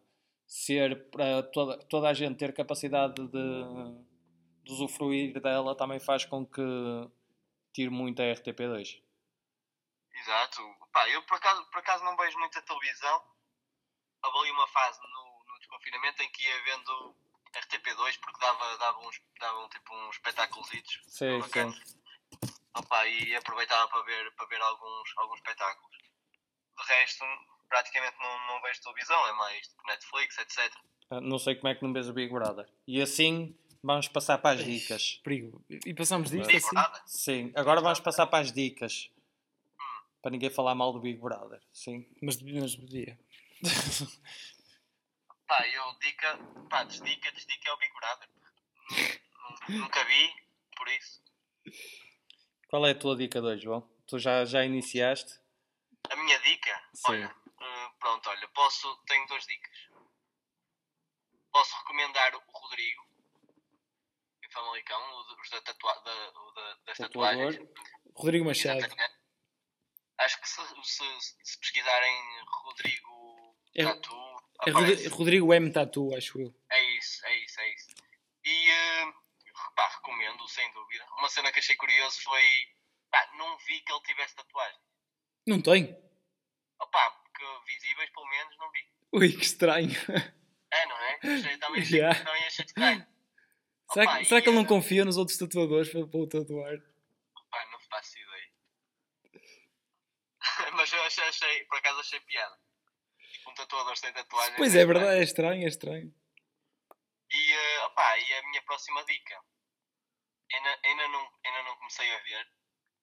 ser 0.48 1.10
para 1.10 1.44
toda, 1.44 1.78
toda 1.90 2.08
a 2.08 2.14
gente 2.14 2.38
ter 2.38 2.54
capacidade 2.54 3.16
de, 3.28 3.66
de 4.66 4.74
usufruir 4.74 5.40
dela 5.40 5.76
também 5.76 6.00
faz 6.00 6.26
com 6.26 6.46
que 6.46 6.62
tire 7.72 7.90
muito 7.90 8.22
a 8.22 8.26
RTP2. 8.26 9.02
Exato. 10.14 10.62
Pá, 10.92 11.08
eu 11.10 11.22
por 11.24 11.36
acaso, 11.36 11.66
por 11.66 11.80
acaso 11.80 12.04
não 12.04 12.18
vejo 12.18 12.38
muita 12.40 12.62
televisão. 12.62 13.22
Houve 14.24 14.40
ali 14.40 14.52
uma 14.52 14.68
fase 14.68 15.00
no, 15.02 15.54
no 15.54 15.60
desconfinamento 15.60 16.24
em 16.24 16.32
que 16.32 16.44
ia 16.44 16.64
vendo 16.64 17.16
RTP2 17.54 18.20
porque 18.20 18.40
dava, 18.40 18.78
dava, 18.78 19.00
uns, 19.00 19.22
dava 19.40 19.60
um, 19.64 19.70
tipo 19.70 19.96
uns 19.96 20.16
espetáculos. 20.16 20.70
Sim, 21.08 21.40
bacanas. 21.40 21.80
Opa, 22.76 23.08
e 23.08 23.36
aproveitava 23.36 23.88
para 23.90 24.02
ver, 24.02 24.32
para 24.36 24.46
ver 24.48 24.62
alguns, 24.62 25.14
alguns 25.18 25.38
espetáculos. 25.38 25.98
De 26.78 26.84
resto, 26.88 27.24
praticamente 27.70 28.18
não, 28.20 28.48
não 28.48 28.62
vejo 28.62 28.82
televisão, 28.82 29.28
é 29.28 29.34
mais 29.34 29.68
tipo 29.68 29.86
Netflix, 29.88 30.38
etc. 30.40 30.74
Ah, 31.10 31.22
Não 31.22 31.38
sei 31.38 31.56
como 31.56 31.68
é 31.68 31.76
que 31.76 31.84
não 31.84 31.94
vês 31.94 32.10
o 32.10 32.14
Big 32.14 32.34
Brother. 32.34 32.68
E 32.88 33.02
assim 33.02 33.56
vamos 33.86 34.08
passar 34.08 34.38
para 34.40 34.58
as 34.60 34.66
dicas. 34.66 35.20
Perigo. 35.24 35.64
E 35.70 35.94
passamos 35.94 36.30
disto 36.32 36.48
Big 36.48 36.58
assim. 36.58 36.70
Brother? 36.76 37.02
Sim, 37.06 37.52
agora 37.56 37.82
vamos 37.82 38.00
passar 38.00 38.28
para 38.28 38.40
as 38.40 38.52
dicas. 38.52 39.10
Para 40.22 40.32
ninguém 40.32 40.50
falar 40.50 40.74
mal 40.74 40.92
do 40.92 41.00
Big 41.00 41.20
Brother. 41.20 41.62
Sim. 41.72 42.06
Mas, 42.22 42.42
mas 42.42 42.76
podia. 42.76 43.20
Pá, 45.48 45.68
eu 45.68 45.94
dica, 46.00 46.40
pá, 46.70 46.84
desdica, 46.86 47.32
desdica 47.32 47.70
é 47.70 47.74
o 47.74 47.78
Big 47.78 47.94
Brother. 47.94 48.28
Nu- 49.70 49.78
Nunca 49.82 50.04
vi, 50.06 50.34
por 50.76 50.88
isso. 50.90 51.22
Qual 52.68 52.86
é 52.88 52.92
a 52.92 52.96
tua 52.98 53.16
dica 53.16 53.40
de 53.40 53.48
hoje, 53.48 53.62
João? 53.64 53.88
Tu 54.08 54.18
já, 54.18 54.44
já 54.46 54.66
iniciaste? 54.66 55.40
A 56.10 56.16
minha 56.16 56.40
dica, 56.40 56.84
Sim. 56.96 57.12
olha, 57.12 57.36
eh, 57.62 57.90
pronto, 58.00 58.28
olha, 58.28 58.48
posso, 58.50 58.96
tenho 59.06 59.28
duas 59.28 59.46
dicas. 59.46 59.78
Posso 61.52 61.76
recomendar 61.78 62.36
o 62.36 62.42
Rodrigo, 62.52 63.05
Famalicão, 64.56 65.20
os 65.42 65.50
da 65.50 65.62
tatua, 65.62 65.94
da, 66.04 66.30
o 66.40 66.52
da, 66.54 66.74
das 66.86 66.98
Tatuador. 66.98 67.52
tatuagens. 67.54 67.70
Rodrigo 68.16 68.46
Machado. 68.46 68.78
Exatamente. 68.80 69.16
Acho 70.18 70.42
que 70.42 70.48
se, 70.50 70.62
se, 70.84 71.04
se 71.44 71.60
pesquisarem 71.60 72.16
Rodrigo 72.64 73.56
É- 73.76 73.84
Tatu, 73.84 74.16
É 74.66 74.70
aparece. 74.72 74.94
Rodri- 74.94 75.08
Rodrigo 75.10 75.54
M. 75.54 75.72
Tatu, 75.74 76.16
acho 76.16 76.40
eu. 76.40 76.56
É 76.72 76.82
isso, 76.98 77.26
é 77.26 77.38
isso, 77.40 77.60
é 77.60 77.74
isso. 77.74 77.88
E 78.46 78.72
eh, 78.72 79.14
pá, 79.76 79.88
recomendo, 79.90 80.48
sem 80.48 80.72
dúvida. 80.72 81.06
Uma 81.18 81.28
cena 81.28 81.52
que 81.52 81.60
achei 81.60 81.76
curioso 81.76 82.22
foi. 82.22 82.42
Pá, 83.12 83.30
não 83.38 83.58
vi 83.58 83.82
que 83.82 83.92
ele 83.92 84.02
tivesse 84.04 84.36
tatuagem. 84.36 84.80
Não 85.46 85.62
tem? 85.62 85.94
Opá, 86.80 87.12
porque 87.12 87.46
visíveis 87.68 88.10
pelo 88.12 88.28
menos 88.30 88.58
não 88.58 88.72
vi. 88.72 88.88
Ui, 89.12 89.32
que 89.34 89.44
estranho. 89.44 89.92
É, 90.72 90.86
não 90.88 90.98
é? 90.98 91.20
Achei, 91.36 91.58
também, 91.58 91.82
achei, 91.82 92.00
Yeah. 92.00 92.24
também 92.24 92.46
achei 92.46 92.66
estranho. 92.66 93.08
Será, 93.96 94.06
Opa, 94.06 94.20
que, 94.20 94.26
será 94.26 94.42
que 94.42 94.50
ele 94.50 94.58
não 94.58 94.66
confia 94.66 95.06
nos 95.06 95.18
outros 95.18 95.38
tatuadores 95.38 95.90
para, 95.90 96.06
para 96.06 96.20
o 96.20 96.28
tatuar? 96.28 96.78
Pá, 97.50 97.66
não 97.72 97.80
faço 97.80 98.20
ideia. 98.20 98.52
Mas 100.74 100.92
eu 100.92 101.04
achei, 101.04 101.24
achei, 101.24 101.66
por 101.66 101.78
acaso 101.78 102.00
achei 102.02 102.20
piada. 102.20 102.60
Tipo, 103.32 103.52
um 103.52 103.54
tatuador 103.54 103.98
sem 103.98 104.12
tatuagem. 104.12 104.56
Pois 104.58 104.76
é, 104.76 104.86
verdade, 104.86 105.20
é 105.20 105.24
estranho, 105.24 105.64
é 105.64 105.68
estranho. 105.68 106.14
E, 107.32 107.52
eh, 107.52 107.86
opá, 107.86 108.18
e 108.18 108.34
a 108.34 108.44
minha 108.44 108.62
próxima 108.64 109.04
dica. 109.06 109.42
Ainda, 110.54 110.80
ainda, 110.84 111.08
não, 111.08 111.34
ainda 111.44 111.64
não 111.64 111.76
comecei 111.78 112.14
a 112.14 112.20
ver, 112.20 112.52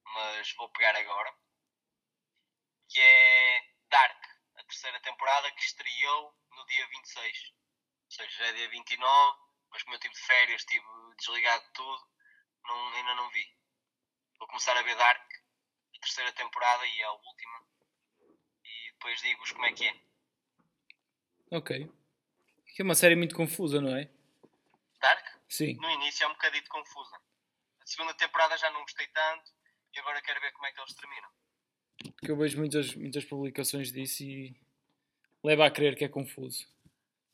mas 0.04 0.52
vou 0.54 0.68
pegar 0.70 0.94
agora. 0.94 1.34
Que 2.88 3.00
é 3.00 3.62
Dark, 3.90 4.24
a 4.56 4.64
terceira 4.64 5.00
temporada 5.00 5.50
que 5.52 5.62
estreou 5.62 6.34
no 6.50 6.66
dia 6.66 6.86
26. 6.86 7.52
Ou 8.04 8.10
seja, 8.10 8.30
já 8.30 8.46
é 8.46 8.52
dia 8.52 8.68
29, 8.70 9.38
mas 9.72 9.82
como 9.82 9.96
eu 9.96 10.00
tive 10.00 10.14
de 10.14 10.20
férias, 10.20 10.60
estive 10.60 10.84
desligado 11.18 11.64
de 11.64 11.72
tudo, 11.72 12.02
não, 12.64 12.88
ainda 12.94 13.14
não 13.14 13.30
vi. 13.30 13.44
Vou 14.38 14.46
começar 14.48 14.76
a 14.76 14.82
ver 14.82 14.96
Dark, 14.96 15.32
a 15.96 16.00
terceira 16.00 16.32
temporada 16.32 16.86
e 16.86 17.02
a 17.02 17.12
última. 17.12 17.66
E 18.64 18.92
depois 18.92 19.20
digo-vos 19.22 19.52
como 19.52 19.66
é 19.66 19.72
que 19.72 19.86
é. 19.86 19.94
Ok. 21.50 21.90
Que 22.74 22.82
é 22.82 22.84
uma 22.84 22.94
série 22.94 23.16
muito 23.16 23.34
confusa, 23.34 23.80
não 23.80 23.96
é? 23.96 24.08
Dark? 25.00 25.26
Sim. 25.48 25.74
no 25.74 25.90
início 25.90 26.24
é 26.24 26.28
um 26.28 26.32
bocadinho 26.32 26.66
confusa. 26.68 27.16
A 27.80 27.86
segunda 27.86 28.14
temporada 28.14 28.56
já 28.56 28.70
não 28.70 28.82
gostei 28.82 29.06
tanto 29.08 29.50
e 29.94 29.98
agora 29.98 30.22
quero 30.22 30.40
ver 30.40 30.52
como 30.52 30.66
é 30.66 30.72
que 30.72 30.80
eles 30.80 30.94
terminam. 30.94 31.30
Porque 32.14 32.30
eu 32.30 32.36
vejo 32.36 32.58
muitas, 32.58 32.94
muitas 32.94 33.24
publicações 33.24 33.92
disso 33.92 34.22
e 34.22 34.56
leva 35.44 35.66
a 35.66 35.70
crer 35.70 35.96
que 35.96 36.04
é 36.04 36.08
confuso. 36.08 36.66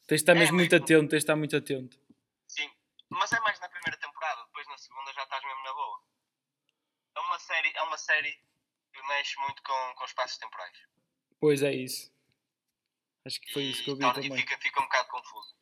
Tens 0.07 0.21
de 0.21 0.23
estar 0.23 0.37
É, 0.37 0.39
mesmo 0.39 0.57
muito 0.57 0.75
atento, 0.75 1.09
tens 1.09 1.11
de 1.11 1.17
estar 1.19 1.37
muito 1.37 1.57
atento. 1.57 2.01
Mas 3.19 3.33
é 3.33 3.41
mais 3.41 3.59
na 3.59 3.69
primeira 3.69 3.99
temporada, 3.99 4.45
depois 4.45 4.67
na 4.69 4.79
segunda 4.79 5.13
já 5.13 5.25
estás 5.25 5.45
mesmo 5.45 5.63
na 5.65 5.73
boa. 5.73 6.03
É 7.17 7.21
uma 7.21 7.39
série, 7.41 7.73
é 7.75 7.83
uma 7.83 7.99
série 7.99 8.33
que 8.93 9.03
mexe 9.09 9.39
muito 9.41 9.61
com, 9.63 9.95
com 9.97 10.05
espaços 10.05 10.39
temporais. 10.39 10.79
Pois 11.41 11.63
é 11.63 11.73
isso. 11.73 12.13
Acho 13.27 13.41
que 13.41 13.53
foi 13.53 13.63
e, 13.63 13.71
isso 13.73 13.83
que 13.83 13.91
eu 13.91 13.97
vi 13.97 14.05
e 14.05 14.13
também. 14.13 14.37
fica, 14.37 14.59
fica 14.59 14.81
um 14.81 14.85
bocado 14.85 15.09
confuso. 15.09 15.57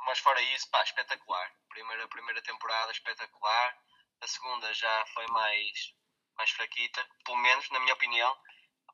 Mas 0.00 0.18
fora 0.18 0.40
isso, 0.54 0.68
pá, 0.70 0.82
espetacular. 0.82 1.54
Primeira, 1.70 2.06
primeira 2.08 2.42
temporada, 2.42 2.92
espetacular. 2.92 3.82
A 4.20 4.26
segunda 4.26 4.72
já 4.74 5.06
foi 5.14 5.26
mais, 5.28 5.94
mais 6.36 6.50
fraquita, 6.50 7.06
pelo 7.24 7.38
menos 7.38 7.68
na 7.70 7.80
minha 7.80 7.94
opinião. 7.94 8.36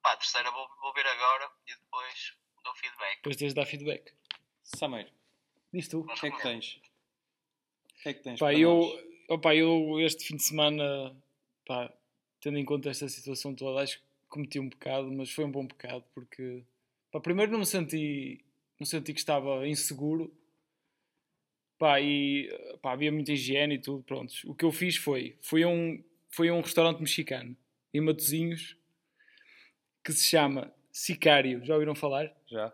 Pá, 0.03 0.13
a 0.13 0.17
terceira 0.17 0.51
vou, 0.51 0.69
vou 0.77 0.93
ver 0.93 1.07
agora 1.07 1.51
e 1.67 1.75
depois 1.75 2.37
dou 2.63 2.75
feedback. 2.77 3.17
Depois 3.17 3.37
tens 3.37 3.49
de 3.49 3.55
dar 3.55 3.67
feedback. 3.67 4.17
Sameiro, 4.63 5.13
Diz 5.73 5.89
tu. 5.89 6.01
o 6.01 6.07
que 6.07 6.27
é 6.27 6.31
que 6.31 6.43
tens? 6.43 6.81
O 8.05 8.07
que 8.07 8.09
é 8.11 8.15
que 8.15 8.23
tens 8.23 8.39
Pá, 8.39 8.47
para 8.47 8.59
eu, 8.59 8.81
nós? 8.81 9.05
opa, 9.31 9.55
eu 9.55 9.99
este 10.01 10.25
fim 10.27 10.37
de 10.37 10.43
semana, 10.43 11.17
pá, 11.67 11.91
tendo 12.39 12.59
em 12.59 12.65
conta 12.65 12.91
esta 12.91 13.09
situação 13.09 13.55
toda, 13.55 13.81
acho 13.81 13.99
que 13.99 14.05
cometi 14.29 14.61
um 14.61 14.69
pecado, 14.69 15.11
mas 15.11 15.31
foi 15.31 15.45
um 15.47 15.51
bom 15.51 15.67
pecado, 15.67 16.05
porque 16.13 16.63
pá, 17.11 17.19
primeiro 17.19 17.51
não 17.51 17.61
me 17.61 17.67
senti, 17.67 18.45
não 18.79 18.85
senti 18.87 19.15
que 19.15 19.21
estava 19.21 19.67
inseguro, 19.67 20.31
pá, 21.79 21.99
e 21.99 22.51
pá, 22.83 22.93
havia 22.93 23.11
muita 23.11 23.33
higiene 23.33 23.77
e 23.77 23.79
tudo, 23.79 24.03
pronto. 24.03 24.35
O 24.45 24.55
que 24.55 24.67
eu 24.67 24.71
fiz 24.71 24.97
foi, 24.97 25.39
fui 25.41 25.63
a 25.63 25.69
um, 25.69 26.05
fui 26.29 26.51
a 26.51 26.55
um 26.55 26.61
restaurante 26.61 27.01
mexicano, 27.01 27.57
em 27.95 28.03
Matozinhos, 28.03 28.77
que 30.05 30.13
se 30.13 30.27
chama 30.29 30.71
Sicário, 30.93 31.65
já 31.65 31.73
ouviram 31.73 31.95
falar? 31.95 32.31
Já. 32.47 32.71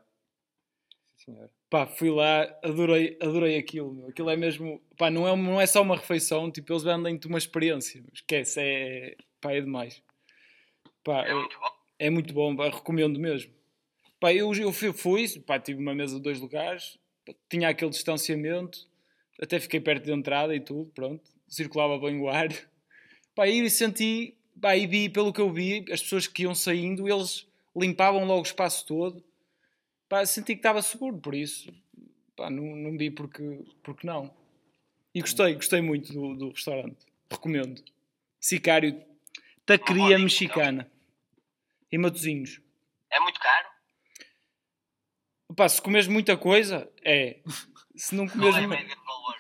Sim, 1.21 1.33
senhor. 1.33 1.51
Pá, 1.69 1.87
fui 1.87 2.11
lá, 2.11 2.43
adorei, 2.63 3.17
adorei 3.21 3.57
aquilo, 3.59 3.93
meu. 3.93 4.09
Aquilo 4.09 4.31
é 4.31 4.37
mesmo, 4.37 4.81
pá, 4.97 5.11
não 5.11 5.29
é, 5.29 5.37
não 5.37 5.61
é 5.61 5.67
só 5.67 5.83
uma 5.83 5.97
refeição, 5.97 6.51
tipo, 6.51 6.73
eles 6.73 6.83
vendem-te 6.83 7.27
uma 7.27 7.39
experiência. 7.39 8.03
Esquece, 8.13 8.61
é, 8.61 9.17
pá, 9.41 9.53
é 9.53 9.61
demais. 9.61 10.03
Pá, 11.05 11.25
É 11.27 11.35
muito 11.35 11.59
bom. 11.59 11.67
é 11.99 12.11
muito 12.11 12.35
bom, 12.35 12.57
pá, 12.57 12.71
recomendo 12.71 13.19
mesmo. 13.21 13.53
Pá, 14.19 14.33
eu, 14.33 14.53
eu 14.55 14.73
fui, 14.73 14.93
fui, 14.93 15.27
pá, 15.41 15.59
tive 15.59 15.81
uma 15.81 15.95
mesa 15.95 16.17
de 16.17 16.23
dois 16.23 16.41
lugares, 16.41 16.99
pá, 17.25 17.35
tinha 17.49 17.69
aquele 17.69 17.91
distanciamento, 17.91 18.89
até 19.41 19.61
fiquei 19.61 19.81
perto 19.81 20.07
da 20.07 20.13
entrada 20.13 20.55
e 20.55 20.61
tudo, 20.61 20.91
pronto, 20.95 21.23
circulava 21.49 21.99
bem 21.99 22.21
o 22.21 22.29
ar. 22.29 22.49
Pá, 23.35 23.47
e 23.47 23.71
senti, 23.71 24.37
pá, 24.61 24.77
e 24.77 24.87
vi, 24.87 25.09
pelo 25.09 25.33
que 25.33 25.41
eu 25.41 25.53
vi, 25.53 25.85
as 25.93 26.03
pessoas 26.03 26.27
que 26.27 26.43
iam 26.43 26.55
saindo, 26.55 27.09
eles 27.09 27.47
limpavam 27.77 28.25
logo 28.25 28.41
o 28.41 28.45
espaço 28.45 28.85
todo. 28.85 29.25
Pá, 30.11 30.27
senti 30.27 30.55
que 30.55 30.59
estava 30.59 30.83
seguro, 30.83 31.17
por 31.21 31.37
isso, 31.37 31.73
pá, 32.37 32.51
não, 32.51 32.65
não 32.75 32.99
vi 32.99 33.13
porque, 33.13 33.65
porque 33.81 34.05
não. 34.05 34.35
E 35.15 35.21
gostei, 35.21 35.55
gostei 35.55 35.81
muito 35.81 36.13
do, 36.13 36.35
do 36.35 36.51
restaurante. 36.51 37.07
Recomendo. 37.31 37.81
Sicário, 38.41 39.01
taqueria 39.65 40.09
dica, 40.09 40.19
mexicana. 40.19 40.93
Em 41.93 41.99
Matozinhos. 41.99 42.61
É 43.09 43.21
muito 43.21 43.39
caro? 43.39 43.69
Pá, 45.57 45.69
se 45.69 45.81
comes 45.81 46.09
muita 46.09 46.37
coisa, 46.37 46.93
é. 47.05 47.41
Se 47.95 48.13
não 48.17 48.27
comes. 48.27 48.51
Qual 48.51 48.61
é 48.61 48.65
a 48.65 48.69
média 48.69 48.97
de 48.97 49.05
valor? 49.05 49.37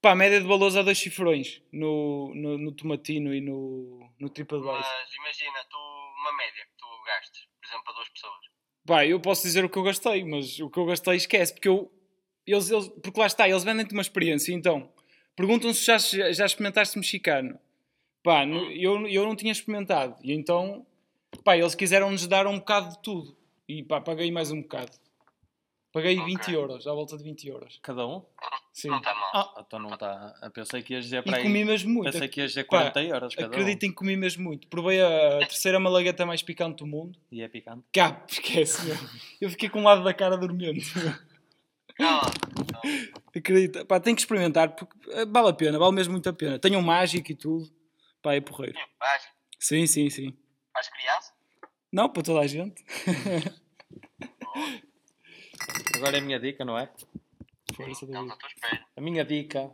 Pá, 0.00 0.12
a 0.12 0.14
média 0.14 0.40
de 0.40 0.46
valores 0.46 0.76
há 0.76 0.82
dois 0.82 0.98
cifrões 0.98 1.60
no, 1.72 2.32
no, 2.36 2.56
no 2.58 2.72
Tomatino 2.76 3.34
e 3.34 3.40
no, 3.40 4.08
no 4.20 4.30
TripAdvisor. 4.30 4.78
Mas 4.78 5.14
imagina, 5.14 5.64
tu, 5.68 5.76
uma 5.76 6.32
média 6.36 6.64
que 6.64 6.76
tu 6.78 6.86
gastes, 7.06 7.48
por 7.60 7.66
exemplo, 7.66 7.84
para 7.86 7.94
duas 7.94 8.08
pessoas. 8.10 8.59
Pá, 8.90 9.06
eu 9.06 9.20
posso 9.20 9.44
dizer 9.44 9.64
o 9.64 9.68
que 9.68 9.78
eu 9.78 9.84
gastei, 9.84 10.24
mas 10.24 10.58
o 10.58 10.68
que 10.68 10.76
eu 10.76 10.84
gastei 10.84 11.14
esquece, 11.14 11.54
porque 11.54 11.68
eu. 11.68 11.88
Eles, 12.44 12.68
eles, 12.72 12.88
porque 12.88 13.20
lá 13.20 13.26
está, 13.28 13.48
eles 13.48 13.62
vendem-te 13.62 13.92
uma 13.92 14.02
experiência, 14.02 14.52
então 14.52 14.88
perguntam 15.36 15.72
se 15.72 15.84
já, 15.84 15.96
já 16.32 16.44
experimentaste 16.44 16.98
mexicano. 16.98 17.56
Pá, 18.20 18.44
eu, 18.44 19.06
eu 19.06 19.24
não 19.24 19.36
tinha 19.36 19.52
experimentado, 19.52 20.16
e 20.24 20.32
então, 20.32 20.84
pá, 21.44 21.56
eles 21.56 21.76
quiseram-nos 21.76 22.26
dar 22.26 22.48
um 22.48 22.58
bocado 22.58 22.90
de 22.96 23.00
tudo, 23.00 23.36
e 23.68 23.84
pá, 23.84 24.00
paguei 24.00 24.32
mais 24.32 24.50
um 24.50 24.60
bocado. 24.60 24.90
Paguei 25.92 26.16
Ok. 26.18 26.24
20 26.26 26.52
euros, 26.52 26.86
à 26.86 26.92
volta 26.92 27.16
de 27.16 27.24
20 27.24 27.48
euros. 27.48 27.78
Cada 27.82 28.06
um? 28.06 28.24
Sim. 28.72 28.88
Não 28.90 28.98
está 28.98 29.12
mal. 29.12 29.30
Ah, 29.34 29.64
então 29.66 29.78
não 29.80 29.92
está. 29.94 30.34
Eu 30.40 30.50
pensei 30.52 30.82
que 30.82 30.94
ias 30.94 31.04
dizer 31.04 31.22
para 31.24 31.32
E 31.32 31.34
aí. 31.38 31.42
comi 31.42 31.64
mesmo 31.64 31.92
muito. 31.92 32.12
Pensei 32.12 32.28
que 32.28 32.40
ias 32.40 32.50
dizer 32.52 32.64
Pá, 32.64 32.90
40 32.92 33.02
euros 33.02 33.34
cada 33.34 33.48
um. 33.48 33.50
Acreditem 33.50 33.90
que 33.90 33.96
comi 33.96 34.16
mesmo 34.16 34.44
muito. 34.44 34.68
Provei 34.68 35.02
a 35.02 35.38
terceira 35.40 35.80
malagueta 35.80 36.24
mais 36.24 36.42
picante 36.42 36.76
do 36.76 36.86
mundo. 36.86 37.18
E 37.32 37.42
é 37.42 37.48
picante. 37.48 37.82
Cá, 37.92 38.24
esquece, 38.28 38.86
meu. 38.86 38.96
Eu 39.40 39.50
fiquei 39.50 39.68
com 39.68 39.80
um 39.80 39.84
lado 39.84 40.04
da 40.04 40.14
cara 40.14 40.36
dormente. 40.38 40.86
Não, 41.98 42.20
Acredita. 43.36 43.84
Pá, 43.84 43.98
tem 44.00 44.14
que 44.14 44.20
experimentar 44.20 44.74
porque 44.74 44.96
eh, 45.10 45.26
vale 45.26 45.48
a 45.48 45.52
pena, 45.52 45.78
vale 45.78 45.92
mesmo 45.94 46.12
muito 46.12 46.28
a 46.28 46.32
pena. 46.32 46.58
Tenham 46.58 46.80
mágico 46.80 47.32
e 47.32 47.34
tudo. 47.34 47.68
Pá, 48.22 48.34
é 48.34 48.40
porreiro. 48.40 48.78
não. 48.78 48.86
Vais, 48.98 49.22
Sim, 49.58 49.86
sim, 49.86 50.08
sim. 50.08 50.34
vais 50.72 50.88
criança? 50.88 51.32
Não, 51.92 52.08
para 52.08 52.22
toda 52.22 52.40
a 52.40 52.46
gente. 52.46 52.82
Agora 56.00 56.16
é 56.16 56.20
a 56.20 56.22
minha 56.22 56.40
dica, 56.40 56.64
não 56.64 56.78
é? 56.78 56.90
Estou 57.70 57.84
à 57.86 57.90
espera. 57.90 58.86
A 58.96 59.00
minha 59.02 59.22
dica 59.24 59.70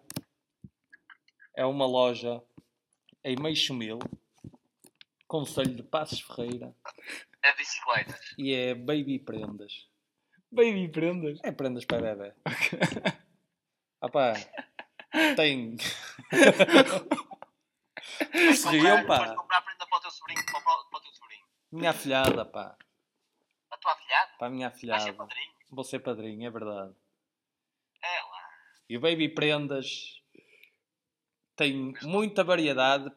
é 1.55 1.65
uma 1.65 1.87
loja 1.87 2.43
em 3.25 3.37
Meixo 3.41 3.73
Mil, 3.73 3.99
Conselho 5.29 5.75
de 5.75 5.83
Passos 5.85 6.21
Ferreira, 6.21 6.75
É 7.43 7.55
bicicletas. 7.55 8.35
e 8.37 8.53
é 8.53 8.75
Baby 8.75 9.21
Prendas. 9.21 9.89
Baby 10.51 10.89
prendas. 10.89 11.39
É 11.45 11.53
prendas 11.53 11.85
para 11.85 12.15
bebê. 12.15 12.35
Ah 13.99 14.11
pá, 14.11 14.35
tem. 15.37 15.77
Se 18.55 18.69
riam, 18.69 19.07
pá. 19.07 19.19
Depois 19.21 19.37
comprar 19.39 19.63
prenda 19.63 19.87
para 19.87 19.97
o 19.97 20.01
teu 20.03 20.11
sobrinho. 20.11 20.45
Para 20.45 20.59
o, 20.59 20.63
para 20.91 20.99
o 20.99 21.01
teu 21.01 21.13
sobrinho. 21.15 21.45
Minha 21.73 21.91
afilhada, 21.91 22.45
pá. 22.45 22.77
A 23.71 23.77
tua 23.79 23.93
afilhada? 23.93 24.33
Para 24.39 24.47
a 24.49 24.51
minha 24.51 24.69
Vais 24.69 24.81
ser 24.81 24.93
afilhada. 24.95 25.17
padrinho? 25.17 25.56
Vou 25.71 25.85
ser 25.85 25.99
padrinho, 26.01 26.47
é 26.47 26.51
verdade. 26.51 26.95
É 28.03 28.21
lá. 28.23 28.51
E 28.89 28.97
o 28.97 29.01
Baby 29.01 29.29
Prendas 29.29 30.23
tem 31.57 31.95
muita 32.03 32.45
variedade, 32.45 33.11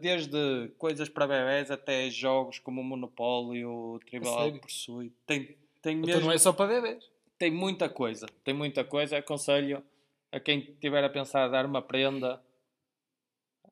desde 0.00 0.68
coisas 0.78 1.08
para 1.08 1.26
bebés 1.26 1.70
até 1.70 2.08
jogos 2.10 2.58
como 2.58 2.80
o 2.80 2.84
Monopólio, 2.84 3.70
o 3.70 4.00
Tribal? 4.00 4.52
Pursuit. 4.60 5.14
Tem, 5.26 5.58
tem 5.80 5.98
Então 5.98 6.06
mesmo 6.06 6.26
não 6.26 6.32
é 6.32 6.38
só 6.38 6.52
para 6.52 6.66
bebês. 6.80 7.10
tem 7.38 7.50
muita 7.50 7.88
coisa. 7.88 8.26
Tem 8.44 8.54
muita 8.54 8.84
coisa. 8.84 9.18
Aconselho 9.18 9.84
a 10.30 10.38
quem 10.38 10.60
estiver 10.60 11.02
a 11.02 11.10
pensar 11.10 11.48
dar 11.48 11.66
uma 11.66 11.82
prenda. 11.82 12.42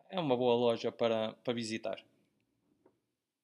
É 0.09 0.19
uma 0.19 0.37
boa 0.37 0.55
loja 0.55 0.91
para, 0.91 1.35
para 1.45 1.55
visitar. 1.55 2.03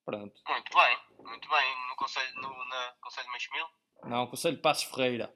Pronto. 0.04 0.40
Muito 0.48 0.74
bem. 0.74 0.98
Muito 1.24 1.48
bem. 1.48 1.88
No 1.88 1.96
Conselho, 1.96 2.34
no, 2.36 2.64
na 2.68 2.92
Conselho 3.00 3.26
de 3.26 3.32
Meixo 3.32 3.52
Mil. 3.52 3.66
Não, 4.04 4.22
aconselho 4.22 4.58
Passos 4.58 4.84
Ferreira. 4.84 5.32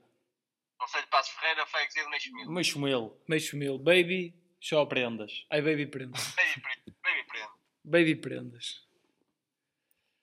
Conselho 0.78 1.04
de 1.04 1.10
Passos 1.10 1.32
Ferreira, 1.34 1.66
freguesia 1.66 2.04
de 2.04 2.08
Meixo 2.10 2.32
Mil. 2.34 2.50
Meixo 2.50 2.78
Mil. 2.80 3.22
Meixo 3.28 3.56
mil. 3.56 3.78
Baby 3.78 4.34
shop. 4.60 4.88
Prendas. 4.88 5.44
Ai, 5.50 5.60
baby 5.62 5.86
prendas. 5.86 6.22
Baby 6.36 6.60
pre- 6.62 6.94
Baby 7.02 7.24
prenda. 7.26 7.52
Baby 7.84 8.14
prendas. 8.16 8.86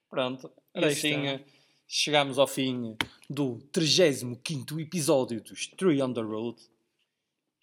Pronto. 0.10 0.52
E 0.76 0.80
aí 0.86 0.92
assim 0.92 1.26
está. 1.26 1.44
eh, 1.44 1.46
chegamos 1.88 2.40
ao 2.40 2.48
fim 2.48 2.96
do 3.30 3.60
35 3.72 4.80
episódio 4.80 5.42
dos 5.42 5.68
Three 5.68 6.02
on 6.02 6.14
the 6.14 6.22
Road. 6.22 6.62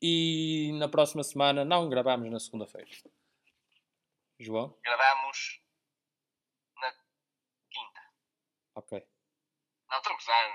E 0.03 0.73
na 0.79 0.89
próxima 0.89 1.23
semana 1.25 1.65
não 1.65 1.89
gravamos 1.89 2.31
na 2.31 2.39
segunda-feira. 2.39 2.91
João? 4.39 4.77
Gravamos 4.85 5.61
na 6.77 6.91
quinta. 7.71 8.01
Ok. 8.75 9.07
Não, 9.95 10.01
estou 10.01 10.13
a 10.13 10.17
gozar. 10.17 10.53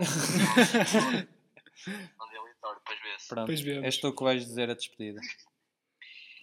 Deu 2.30 2.42
aleatório, 2.42 2.80
depois 2.80 3.00
vê-se. 3.02 3.28
Pronto. 3.30 3.46
Pois 3.46 3.62
vemos. 3.62 3.86
És 3.86 3.98
tu 3.98 4.14
que 4.14 4.24
vais 4.24 4.46
dizer 4.46 4.70
a 4.70 4.74
despedida. 4.74 5.22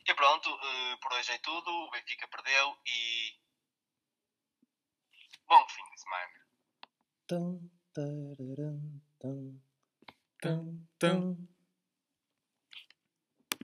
E 0.09 0.15
pronto, 0.15 0.49
eh, 0.49 0.97
por 1.03 1.13
hoje 1.13 1.33
é 1.33 1.39
tudo. 1.39 1.71
O 1.71 1.91
Benfica 1.91 2.27
perdeu 2.29 2.77
e. 2.87 3.39
Bom 5.47 5.69
fim 5.69 5.83
de 5.93 6.01
semana. 6.01 6.47
Tum, 7.27 7.71
tum, 7.93 9.61
Tum, 10.41 10.87
tum. 10.99 11.49